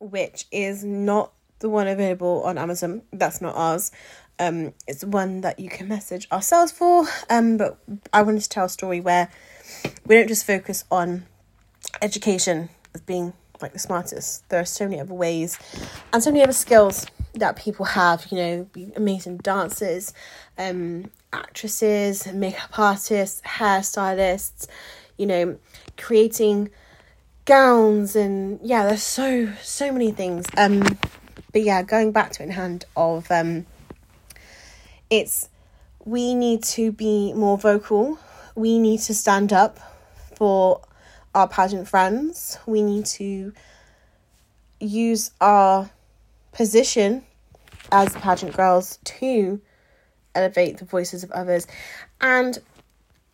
[0.05, 3.03] which is not the one available on Amazon.
[3.13, 3.91] That's not ours.
[4.39, 7.07] Um, it's one that you can message ourselves for.
[7.31, 7.79] Um, but
[8.13, 9.31] I wanted to tell a story where
[10.07, 11.25] we don't just focus on
[12.03, 14.49] education as being like the smartest.
[14.49, 15.59] There are so many other ways
[16.13, 20.13] and so many other skills that people have, you know, amazing dancers,
[20.59, 24.67] um, actresses, makeup artists, hairstylists,
[25.17, 25.59] you know,
[25.97, 26.71] creating
[27.45, 30.47] gowns and yeah, there's so so many things.
[30.57, 30.83] Um
[31.53, 33.67] but yeah, going back to in hand of um
[35.11, 35.49] it's
[36.05, 38.19] we need to be more vocal.
[38.55, 39.79] We need to stand up
[40.37, 40.81] for
[41.35, 42.59] our pageant friends.
[42.67, 43.53] We need to
[44.81, 45.91] use our
[46.53, 47.25] position
[47.91, 49.61] as pageant girls to
[50.35, 51.67] elevate the voices of others.
[52.21, 52.59] And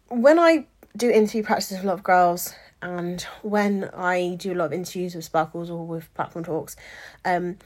[0.09, 4.57] when I do interview practices with a lot of girls, and when I do a
[4.57, 6.77] lot of interviews with Sparkles or with Platform Talks,
[7.25, 7.59] um,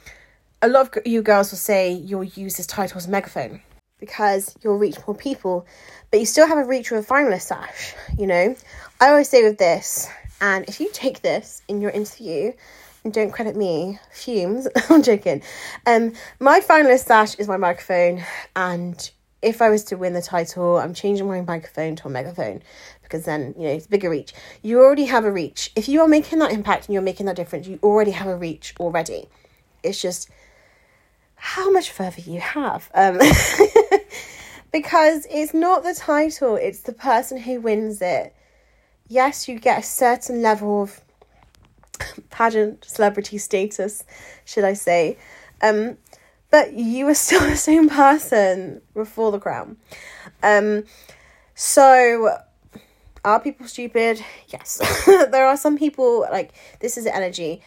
[0.61, 3.61] a lot of you girls will say you'll use this title as megaphone
[4.01, 5.67] because you'll reach more people,
[6.11, 7.95] but you still have a reach with a finalist sash.
[8.19, 8.57] You know,
[9.01, 10.09] I always say with this,
[10.41, 12.53] and if you take this in your interview,
[13.05, 15.43] and don't credit me, fumes, I'm joking.
[15.87, 18.25] Um, my finalist sash is my microphone,
[18.57, 19.11] and
[19.43, 22.63] if I was to win the title, I'm changing my microphone to a megaphone
[23.05, 24.35] because then, you know, it's bigger reach.
[24.63, 25.71] You already have a reach.
[25.77, 28.37] If you are making that impact and you're making that difference, you already have a
[28.37, 29.29] reach already.
[29.83, 30.29] It's just
[31.37, 32.91] how much further you have.
[32.95, 33.19] Um,
[34.73, 38.35] because it's not the title, it's the person who wins it.
[39.09, 41.01] Yes, you get a certain level of
[42.31, 44.05] pageant celebrity status,
[44.45, 45.19] should I say.
[45.63, 45.99] Um,
[46.51, 49.77] but you are still the same person before the crown.
[50.43, 50.85] Um,
[51.55, 52.39] so
[53.25, 54.25] are people stupid?
[54.49, 54.81] Yes.
[55.07, 57.63] there are some people like this is energy.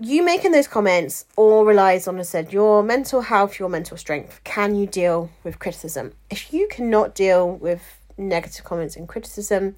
[0.00, 4.40] You making those comments all relies on, I said, your mental health, your mental strength.
[4.42, 6.12] Can you deal with criticism?
[6.30, 7.82] If you cannot deal with
[8.18, 9.76] negative comments and criticism,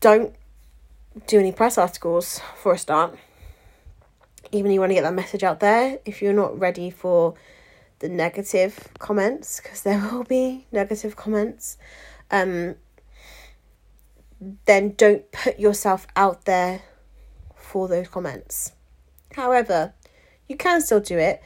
[0.00, 0.34] don't
[1.26, 3.16] do any press articles for a start
[4.54, 7.34] even you want to get that message out there, if you're not ready for
[7.98, 11.76] the negative comments, because there will be negative comments,
[12.30, 12.76] um,
[14.66, 16.82] then don't put yourself out there
[17.56, 18.72] for those comments.
[19.34, 19.92] However,
[20.48, 21.42] you can still do it.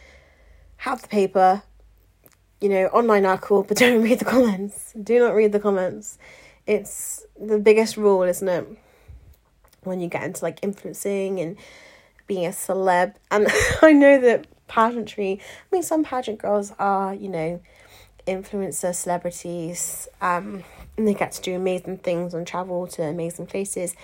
[0.79, 1.63] Have the paper,
[2.61, 4.93] you know, online article, but don't read the comments.
[5.01, 6.19] Do not read the comments.
[6.67, 8.67] It's the biggest rule, isn't it?
[9.83, 11.57] When you get into like influencing and
[12.27, 13.15] being a celeb.
[13.31, 13.49] And
[13.83, 17.61] I know that pageantry, I mean, some pageant girls are, you know,
[18.27, 20.63] influencer celebrities, um,
[20.99, 23.95] and they get to do amazing things and travel to amazing places.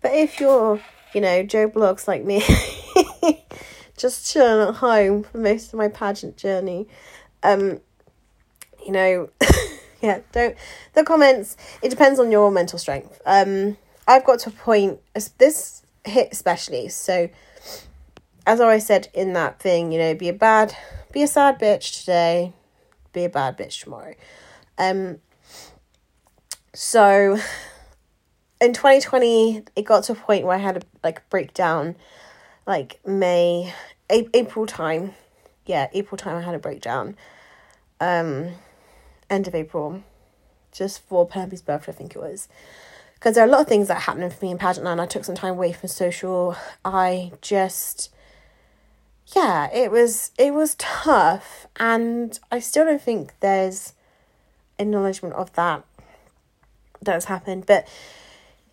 [0.00, 0.80] But if you're,
[1.12, 2.42] you know, Joe Bloggs like me,
[3.96, 6.88] just chilling at home for most of my pageant journey,
[7.42, 7.80] um,
[8.84, 9.28] you know,
[10.00, 10.56] yeah, don't
[10.94, 11.56] the comments.
[11.82, 13.20] It depends on your mental strength.
[13.26, 15.00] Um, I've got to a point.
[15.38, 17.28] This hit especially so
[18.46, 20.74] as I always said in that thing, you know, be a bad,
[21.12, 22.52] be a sad bitch today,
[23.12, 24.14] be a bad bitch tomorrow.
[24.78, 25.18] Um,
[26.76, 27.38] so
[28.60, 31.96] in 2020, it got to a point where I had a like breakdown,
[32.66, 33.72] like May,
[34.10, 35.14] a- April time.
[35.64, 37.16] Yeah, April time, I had a breakdown.
[37.98, 38.50] Um,
[39.30, 40.02] end of April,
[40.70, 42.46] just for Penelope's birthday, I think it was.
[43.14, 45.00] Because there are a lot of things that happened for me in pageant land.
[45.00, 46.56] I took some time away from social.
[46.84, 48.10] I just
[49.34, 53.94] yeah, it was it was tough and I still don't think there's
[54.78, 55.84] acknowledgement of that
[57.02, 57.66] that's happened.
[57.66, 57.86] But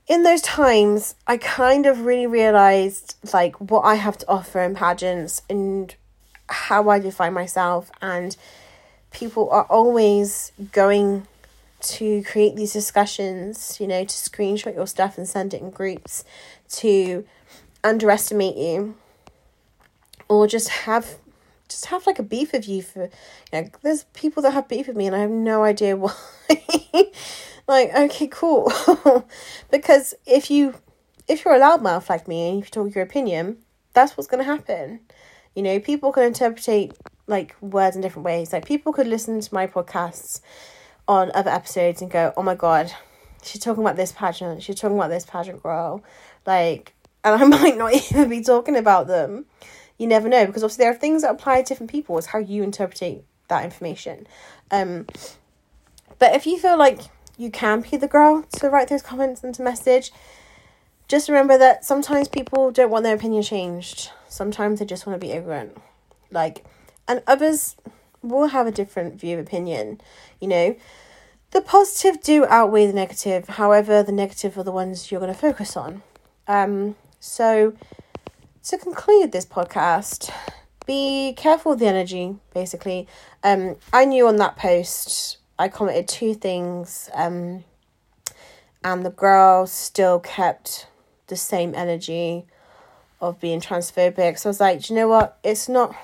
[0.07, 4.75] in those times I kind of really realized like what I have to offer in
[4.75, 5.95] pageants and
[6.49, 8.35] how I define myself and
[9.11, 11.27] people are always going
[11.81, 16.23] to create these discussions, you know, to screenshot your stuff and send it in groups
[16.69, 17.25] to
[17.83, 18.95] underestimate you
[20.29, 21.17] or just have
[21.67, 23.09] just have like a beef with you for you
[23.51, 26.11] know there's people that have beef with me and I have no idea why
[27.67, 28.71] like okay cool.
[29.71, 30.75] Because if you
[31.27, 33.57] if you're a loudmouth like me and you talk your opinion
[33.93, 34.99] that's what's going to happen.
[35.55, 36.97] You know people can interpret
[37.27, 38.51] like words in different ways.
[38.51, 40.41] Like people could listen to my podcasts
[41.07, 42.91] on other episodes and go oh my god
[43.43, 44.63] she's talking about this pageant.
[44.63, 46.03] She's talking about this pageant girl.
[46.45, 46.93] Like
[47.23, 49.45] and I might not even be talking about them.
[49.97, 52.17] You never know because obviously there are things that apply to different people.
[52.17, 54.27] It's how you interpret that information.
[54.71, 55.05] Um,
[56.19, 57.01] but if you feel like
[57.43, 60.11] you can be the girl to write those comments and to message,
[61.09, 64.11] just remember that sometimes people don't want their opinion changed.
[64.29, 65.77] Sometimes they just want to be ignorant.
[66.31, 66.63] Like,
[67.05, 67.75] and others
[68.21, 69.99] will have a different view of opinion,
[70.39, 70.75] you know.
[71.51, 73.47] The positive do outweigh the negative.
[73.47, 76.01] However, the negative are the ones you're going to focus on.
[76.47, 77.73] Um, so,
[78.63, 80.31] to conclude this podcast,
[80.87, 83.07] be careful with the energy, basically.
[83.43, 87.63] Um, I knew on that post, I commented two things, um,
[88.83, 90.87] and the girl still kept
[91.27, 92.45] the same energy
[93.21, 94.37] of being transphobic.
[94.37, 95.37] So I was like, you know what?
[95.43, 95.95] It's not,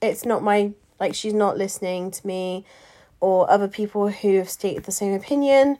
[0.00, 2.64] it's not my like she's not listening to me
[3.20, 5.78] or other people who have stated the same opinion.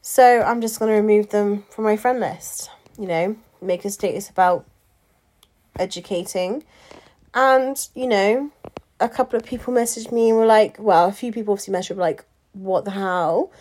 [0.00, 4.30] So I'm just to remove them from my friend list, you know, make a status
[4.30, 4.64] about
[5.78, 6.64] educating.
[7.34, 8.50] And, you know,
[9.00, 11.96] a couple of people messaged me and were like, well, a few people obviously messaged
[11.96, 12.24] like,
[12.58, 13.52] what the hell?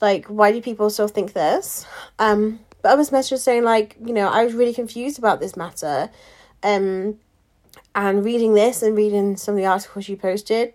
[0.00, 1.86] Like, why do people still think this?
[2.18, 6.10] Um, but others messaged saying like, you know, I was really confused about this matter.
[6.62, 7.18] Um,
[7.94, 10.74] and reading this and reading some of the articles you posted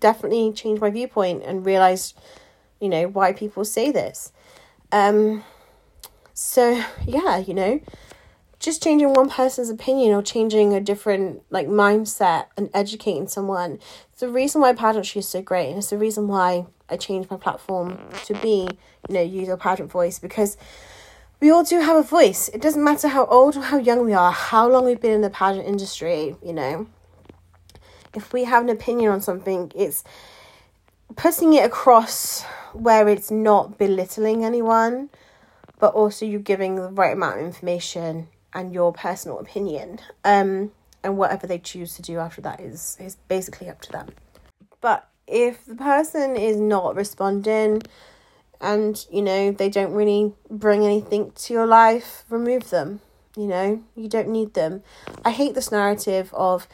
[0.00, 2.18] definitely changed my viewpoint and realized
[2.80, 4.32] you know why people say this
[4.92, 5.42] um
[6.34, 7.80] so yeah you know
[8.58, 13.78] just changing one person's opinion or changing a different like mindset and educating someone
[14.10, 17.30] it's the reason why pageantry is so great and it's the reason why i changed
[17.30, 18.68] my platform to be
[19.08, 20.56] you know use your pageant voice because
[21.40, 22.48] we all do have a voice.
[22.48, 25.20] It doesn't matter how old or how young we are, how long we've been in
[25.20, 26.88] the pageant industry, you know.
[28.14, 30.02] If we have an opinion on something, it's
[31.14, 32.42] putting it across
[32.72, 35.10] where it's not belittling anyone,
[35.78, 40.00] but also you giving the right amount of information and your personal opinion.
[40.24, 40.72] Um,
[41.04, 44.08] and whatever they choose to do after that is is basically up to them.
[44.80, 47.82] But if the person is not responding,
[48.60, 53.00] and you know they don't really bring anything to your life remove them
[53.36, 54.82] you know you don't need them
[55.24, 56.66] i hate this narrative of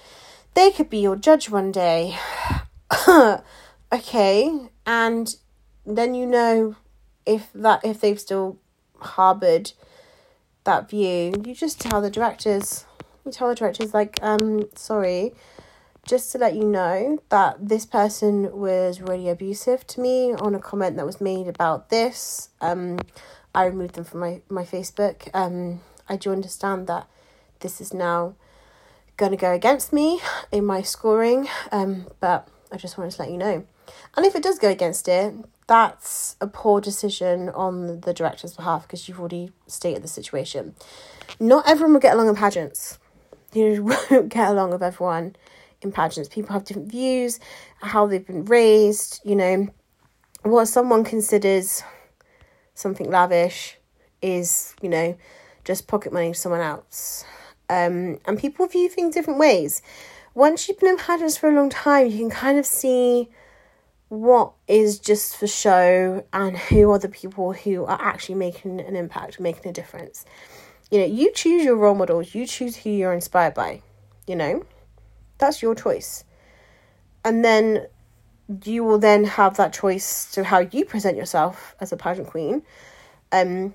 [0.54, 2.16] they could be your judge one day
[3.92, 5.36] okay and
[5.84, 6.74] then you know
[7.26, 8.58] if that if they've still
[9.00, 9.72] harbored
[10.64, 12.86] that view you just tell the directors
[13.24, 15.32] you tell the directors like um sorry
[16.06, 20.58] just to let you know that this person was really abusive to me on a
[20.58, 22.50] comment that was made about this.
[22.60, 22.98] Um,
[23.54, 25.28] I removed them from my, my Facebook.
[25.32, 27.08] Um, I do understand that
[27.60, 28.34] this is now
[29.16, 30.20] going to go against me
[30.52, 33.64] in my scoring, um, but I just wanted to let you know.
[34.16, 35.34] And if it does go against it,
[35.66, 40.74] that's a poor decision on the director's behalf because you've already stated the situation.
[41.40, 42.98] Not everyone will get along in pageants.
[43.52, 45.36] You won't get along with everyone
[45.80, 46.28] in pageants.
[46.28, 47.40] People have different views,
[47.80, 49.68] how they've been raised, you know,
[50.42, 51.82] what someone considers
[52.74, 53.78] something lavish
[54.20, 55.16] is, you know,
[55.64, 57.24] just pocket money to someone else.
[57.70, 59.80] Um, and people view things different ways.
[60.34, 63.30] Once you've been in pageants for a long time, you can kind of see
[64.20, 68.96] what is just for show and who are the people who are actually making an
[68.96, 70.24] impact, making a difference.
[70.90, 73.82] You know, you choose your role models, you choose who you're inspired by,
[74.26, 74.64] you know.
[75.38, 76.24] That's your choice.
[77.24, 77.86] And then
[78.64, 82.62] you will then have that choice to how you present yourself as a pageant queen
[83.32, 83.74] um,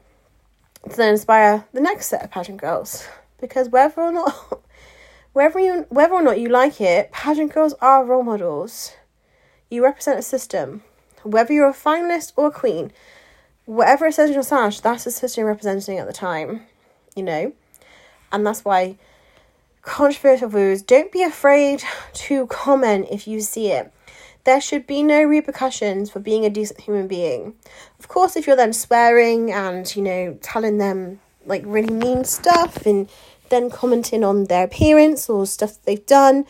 [0.90, 3.08] to then inspire the next set of pageant girls.
[3.42, 4.62] Because whether or not
[5.34, 8.94] whether you whether or not you like it, pageant girls are role models.
[9.70, 10.84] You represent a system.
[11.24, 12.92] Whether you're a finalist or a queen,
[13.66, 16.64] whatever it says in your sash, that's the system you're representing at the time.
[17.16, 17.54] You know?
[18.32, 18.98] And that's why
[19.82, 23.92] controversial views, don't be afraid to comment if you see it.
[24.44, 27.54] There should be no repercussions for being a decent human being.
[28.00, 32.86] Of course, if you're then swearing and, you know, telling them like really mean stuff
[32.86, 33.10] and
[33.50, 36.46] then commenting on their appearance or stuff they've done,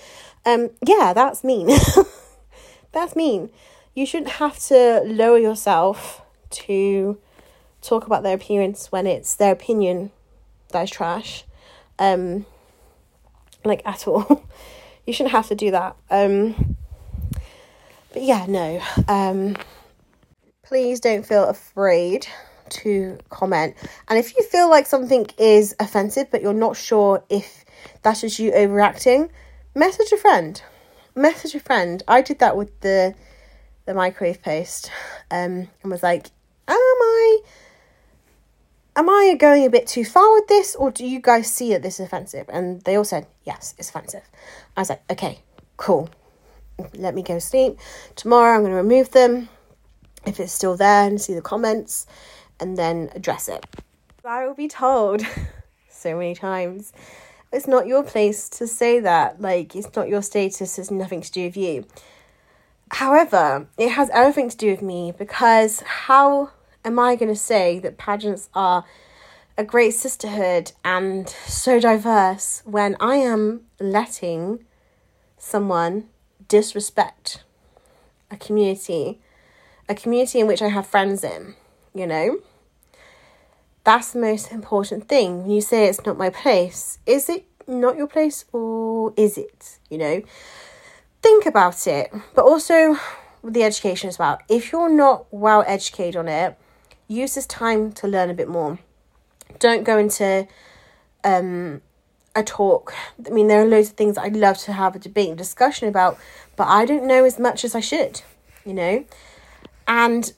[0.45, 1.70] um, yeah, that's mean.
[2.91, 3.49] that's mean.
[3.93, 6.21] You shouldn't have to lower yourself
[6.51, 7.17] to
[7.81, 10.11] talk about their appearance when it's their opinion
[10.69, 11.43] that is trash.
[11.97, 12.45] Um,
[13.63, 14.45] like at all.
[15.05, 15.95] you shouldn't have to do that.
[16.09, 16.77] Um,
[18.13, 18.81] but yeah, no.
[19.07, 19.55] Um,
[20.63, 22.27] please don't feel afraid
[22.69, 23.75] to comment.
[24.07, 27.65] And if you feel like something is offensive, but you're not sure if
[28.03, 29.31] that's just you overacting,
[29.75, 30.61] message a friend.
[31.16, 32.03] Message a friend.
[32.07, 33.16] I did that with the
[33.86, 34.91] the microwave post,
[35.32, 36.28] um, and was like,
[36.68, 37.39] "Am I
[38.99, 41.82] am I going a bit too far with this, or do you guys see that
[41.82, 42.45] this is offensive?
[42.49, 44.24] And they all said, yes, it's offensive.
[44.76, 45.39] I was like, okay,
[45.78, 46.10] cool.
[46.93, 47.80] Let me go sleep.
[48.18, 49.47] Tomorrow I'm going to remove them
[50.26, 52.07] if it's still there and see the comments
[52.60, 53.66] and then address it.
[54.26, 55.22] I will be told
[55.89, 56.91] so many times
[57.51, 59.41] it's not your place to say that.
[59.41, 61.85] Like, it's not your status, it's nothing to do with you.
[62.91, 66.51] However, it has everything to do with me because how
[66.83, 68.83] am I going to say that pageants are
[69.57, 74.63] a great sisterhood and so diverse when I am letting
[75.37, 76.05] someone
[76.47, 77.43] disrespect
[78.31, 79.19] a community,
[79.87, 81.55] a community in which I have friends in,
[81.93, 82.39] you know?
[83.89, 85.41] That's the most important thing.
[85.41, 89.79] When you say it's not my place, is it not your place or is it?
[89.89, 90.21] You know?
[91.23, 92.13] Think about it.
[92.35, 92.99] But also
[93.41, 94.37] with the education as well.
[94.47, 96.55] If you're not well educated on it,
[97.07, 98.77] use this time to learn a bit more
[99.57, 100.47] don't go into
[101.23, 101.81] um,
[102.35, 102.93] a talk.
[103.25, 105.87] I mean, there are loads of things I'd love to have a debate and discussion
[105.87, 106.19] about,
[106.55, 108.21] but I don't know as much as I should,
[108.63, 109.03] you know?
[109.87, 110.31] And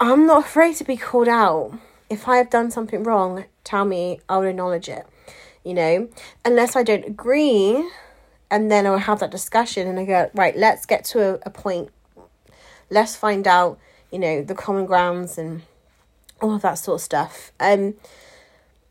[0.00, 1.78] I'm not afraid to be called out.
[2.10, 5.06] If I have done something wrong, tell me, I'll acknowledge it,
[5.64, 6.08] you know?
[6.44, 7.88] Unless I don't agree,
[8.50, 11.50] and then I'll have that discussion and I go, right, let's get to a, a
[11.50, 11.90] point.
[12.90, 13.78] Let's find out,
[14.10, 15.62] you know, the common grounds and
[16.42, 17.52] all of that sort of stuff.
[17.60, 17.94] Um,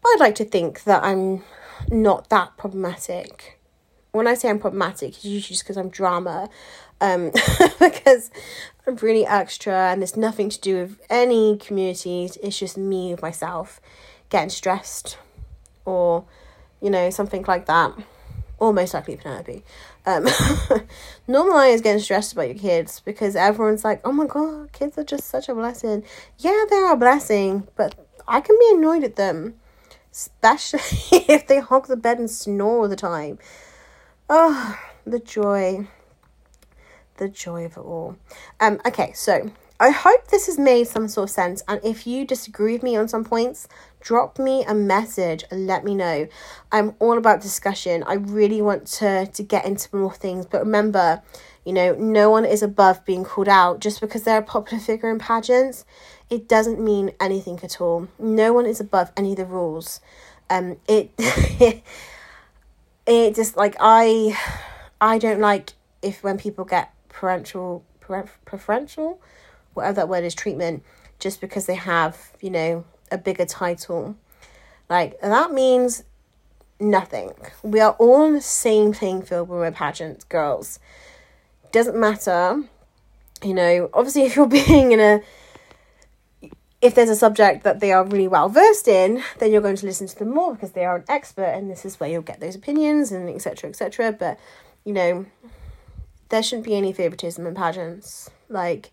[0.05, 1.43] I'd like to think that I'm
[1.89, 3.59] not that problematic.
[4.11, 6.49] When I say I'm problematic, it's usually just because I'm drama,
[7.01, 7.31] um,
[7.79, 8.31] because
[8.85, 12.37] I'm really extra and there's nothing to do with any communities.
[12.41, 13.79] It's just me, myself,
[14.29, 15.17] getting stressed
[15.85, 16.25] or,
[16.81, 17.93] you know, something like that.
[18.57, 19.63] Or most likely Penelope.
[20.05, 20.25] Um,
[21.29, 25.25] normalize getting stressed about your kids because everyone's like, oh my god, kids are just
[25.25, 26.03] such a blessing.
[26.39, 27.95] Yeah, they're a blessing, but
[28.27, 29.55] I can be annoyed at them,
[30.11, 30.79] especially
[31.29, 33.39] if they hog the bed and snore all the time.
[34.29, 35.87] Oh, the joy.
[37.19, 38.15] The joy of it all.
[38.61, 41.63] Um, okay, so I hope this has made some sort of sense.
[41.67, 43.67] And if you disagree with me on some points,
[43.99, 46.27] drop me a message and let me know.
[46.71, 48.03] I'm all about discussion.
[48.03, 50.45] I really want to to get into more things.
[50.45, 51.21] But remember,
[51.65, 55.09] you know, no one is above being called out just because they're a popular figure
[55.09, 55.85] in pageants.
[56.29, 58.07] It doesn't mean anything at all.
[58.17, 60.01] No one is above any of the rules.
[60.49, 61.11] Um, it
[63.05, 64.37] it just like I
[64.99, 69.21] I don't like if when people get preferential
[69.73, 70.83] whatever that word is, treatment,
[71.19, 74.15] just because they have, you know, a bigger title.
[74.89, 76.03] Like, that means
[76.79, 77.31] nothing.
[77.63, 80.79] We are all on the same playing field when we're pageant girls.
[81.71, 82.63] Doesn't matter,
[83.43, 85.21] you know, obviously, if you're being in a
[86.81, 89.85] if there's a subject that they are really well versed in, then you're going to
[89.85, 92.39] listen to them more because they are an expert, and this is where you'll get
[92.39, 93.69] those opinions and etc.
[93.69, 94.13] etc.
[94.13, 94.39] But
[94.85, 95.25] you know,
[96.29, 98.29] there shouldn't be any favoritism in pageants.
[98.47, 98.91] Like,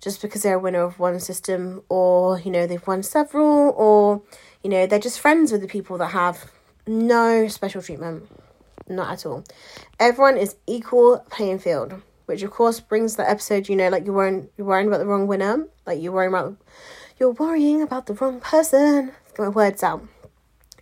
[0.00, 4.22] just because they're a winner of one system or you know they've won several or
[4.62, 6.50] you know they're just friends with the people that have
[6.86, 8.28] no special treatment.
[8.88, 9.44] Not at all.
[10.00, 14.14] Everyone is equal playing field which of course brings the episode you know like you're
[14.14, 15.66] worrying you're worrying about the wrong winner.
[15.86, 16.56] Like you're worrying about
[17.18, 19.12] you're worrying about the wrong person.
[19.28, 20.06] Get my words out.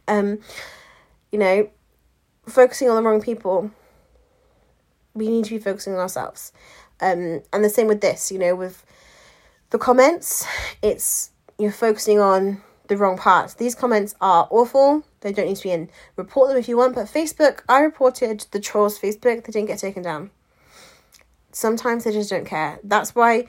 [0.09, 0.41] Um
[1.31, 1.71] you know
[2.47, 3.71] focusing on the wrong people
[5.17, 6.53] we need to be focusing on ourselves
[7.01, 8.85] um and the same with this you know with
[9.71, 10.47] the comments,
[10.83, 13.55] it's you're focusing on the wrong parts.
[13.55, 15.03] These comments are awful.
[15.21, 15.91] They don't need to be in.
[16.15, 19.79] Report them if you want, but Facebook, I reported the trolls Facebook, they didn't get
[19.79, 20.31] taken down.
[21.51, 22.79] Sometimes they just don't care.
[22.85, 23.47] That's why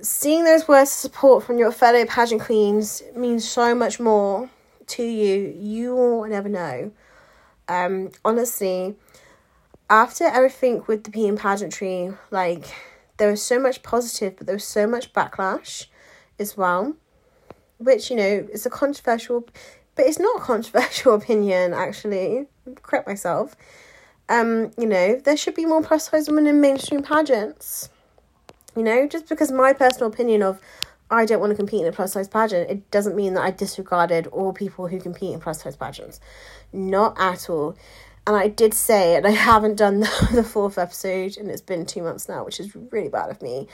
[0.00, 4.48] seeing those words of support from your fellow pageant queens means so much more
[4.86, 5.54] to you.
[5.58, 6.92] You will never know.
[7.68, 8.96] Um, honestly,
[9.90, 12.64] after everything with the PM pageantry, like
[13.16, 15.86] there was so much positive, but there was so much backlash
[16.38, 16.94] as well,
[17.78, 19.46] which, you know, is a controversial,
[19.94, 22.46] but it's not a controversial opinion, actually.
[22.82, 23.56] Correct myself.
[24.28, 27.88] Um, you know, there should be more plus size women in mainstream pageants.
[28.76, 30.60] You know, just because my personal opinion of
[31.10, 33.50] I don't want to compete in a plus size pageant, it doesn't mean that I
[33.50, 36.20] disregarded all people who compete in plus size pageants.
[36.72, 37.76] Not at all
[38.28, 41.86] and I did say, and I haven't done the, the fourth episode, and it's been
[41.86, 43.68] two months now, which is really bad of me.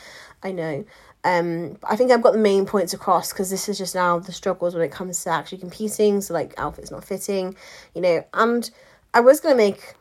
[0.44, 0.84] I know.
[1.24, 4.30] Um, I think I've got the main points across because this is just now the
[4.30, 6.20] struggles when it comes to actually competing.
[6.20, 7.56] So like outfits not fitting,
[7.96, 8.24] you know.
[8.32, 8.70] And
[9.12, 9.94] I was gonna make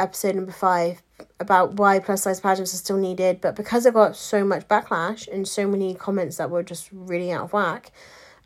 [0.00, 1.00] episode number five
[1.38, 5.28] about why plus size pageants are still needed, but because I got so much backlash
[5.32, 7.92] and so many comments that were just really out of whack,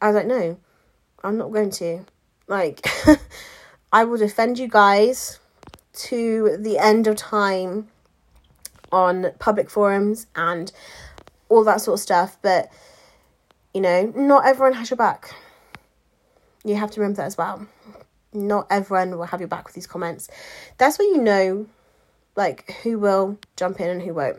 [0.02, 0.58] I was like, no,
[1.22, 2.04] I'm not going to.
[2.48, 2.86] Like,
[3.92, 5.38] I will defend you guys
[5.94, 7.88] to the end of time
[8.92, 10.72] on public forums and
[11.48, 12.70] all that sort of stuff, but
[13.72, 15.34] you know, not everyone has your back.
[16.64, 17.66] you have to remember that as well.
[18.32, 20.28] Not everyone will have your back with these comments.
[20.78, 21.66] That's when you know,
[22.36, 24.38] like, who will jump in and who won't.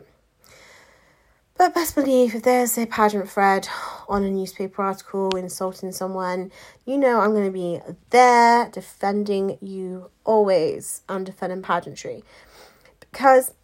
[1.58, 3.66] But best believe if there's a pageant thread
[4.08, 6.52] on a newspaper article insulting someone,
[6.84, 7.80] you know I'm going to be
[8.10, 11.00] there defending you always.
[11.08, 12.24] I'm defending pageantry.
[13.00, 13.54] Because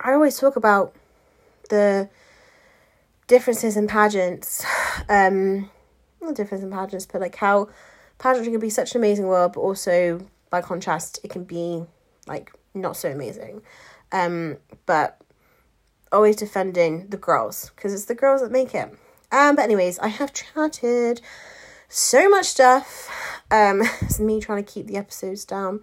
[0.00, 0.94] I always talk about
[1.68, 2.08] the
[3.26, 4.64] differences in pageants.
[5.10, 5.70] Um,
[6.22, 7.68] not difference in pageants, but like how
[8.18, 11.84] pageantry can be such an amazing world, but also by contrast, it can be
[12.26, 13.60] like not so amazing.
[14.12, 15.20] Um, but
[16.12, 18.92] always defending the girls because it's the girls that make it.
[19.32, 21.20] Um, but anyways, I have chatted
[21.88, 23.10] so much stuff.
[23.50, 25.80] Um, it's me trying to keep the episodes down.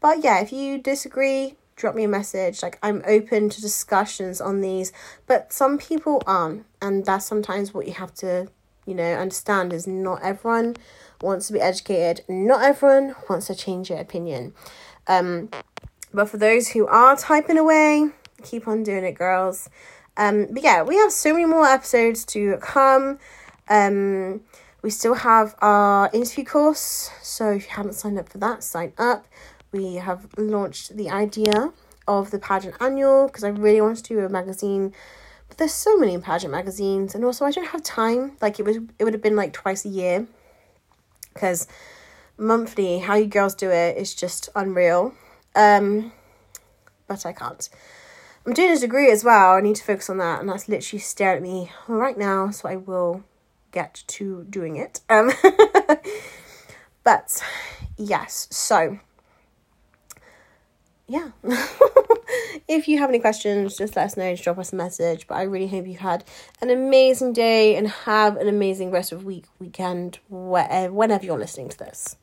[0.00, 2.62] But yeah, if you disagree, drop me a message.
[2.62, 4.92] Like I'm open to discussions on these,
[5.26, 8.48] but some people aren't, and that's sometimes what you have to,
[8.86, 10.76] you know, understand is not everyone
[11.20, 12.24] wants to be educated.
[12.28, 14.54] Not everyone wants to change their opinion.
[15.06, 15.50] Um,
[16.12, 18.10] but for those who are typing away,
[18.44, 19.68] keep on doing it, girls.
[20.16, 23.18] Um, but yeah, we have so many more episodes to come.
[23.68, 24.42] Um,
[24.82, 28.92] we still have our interview course, so if you haven't signed up for that, sign
[28.98, 29.26] up.
[29.72, 31.72] We have launched the idea
[32.06, 34.92] of the pageant annual because I really want to do a magazine,
[35.48, 38.36] but there's so many pageant magazines, and also I don't have time.
[38.40, 40.26] Like it was, it would have been like twice a year
[41.32, 41.66] because
[42.36, 45.14] monthly, how you girls do it is just unreal.
[45.56, 46.12] Um,
[47.06, 47.68] but I can't.
[48.46, 49.52] I'm doing a degree as well.
[49.52, 52.50] I need to focus on that, and that's literally staring at me right now.
[52.50, 53.24] So I will
[53.72, 55.00] get to doing it.
[55.08, 55.32] Um,
[57.04, 57.42] but
[57.96, 58.98] yes, so
[61.06, 61.30] yeah.
[62.68, 64.30] if you have any questions, just let us know.
[64.32, 65.26] Just drop us a message.
[65.26, 66.24] But I really hope you had
[66.62, 71.68] an amazing day and have an amazing rest of week, weekend, wherever, whenever you're listening
[71.70, 72.16] to this.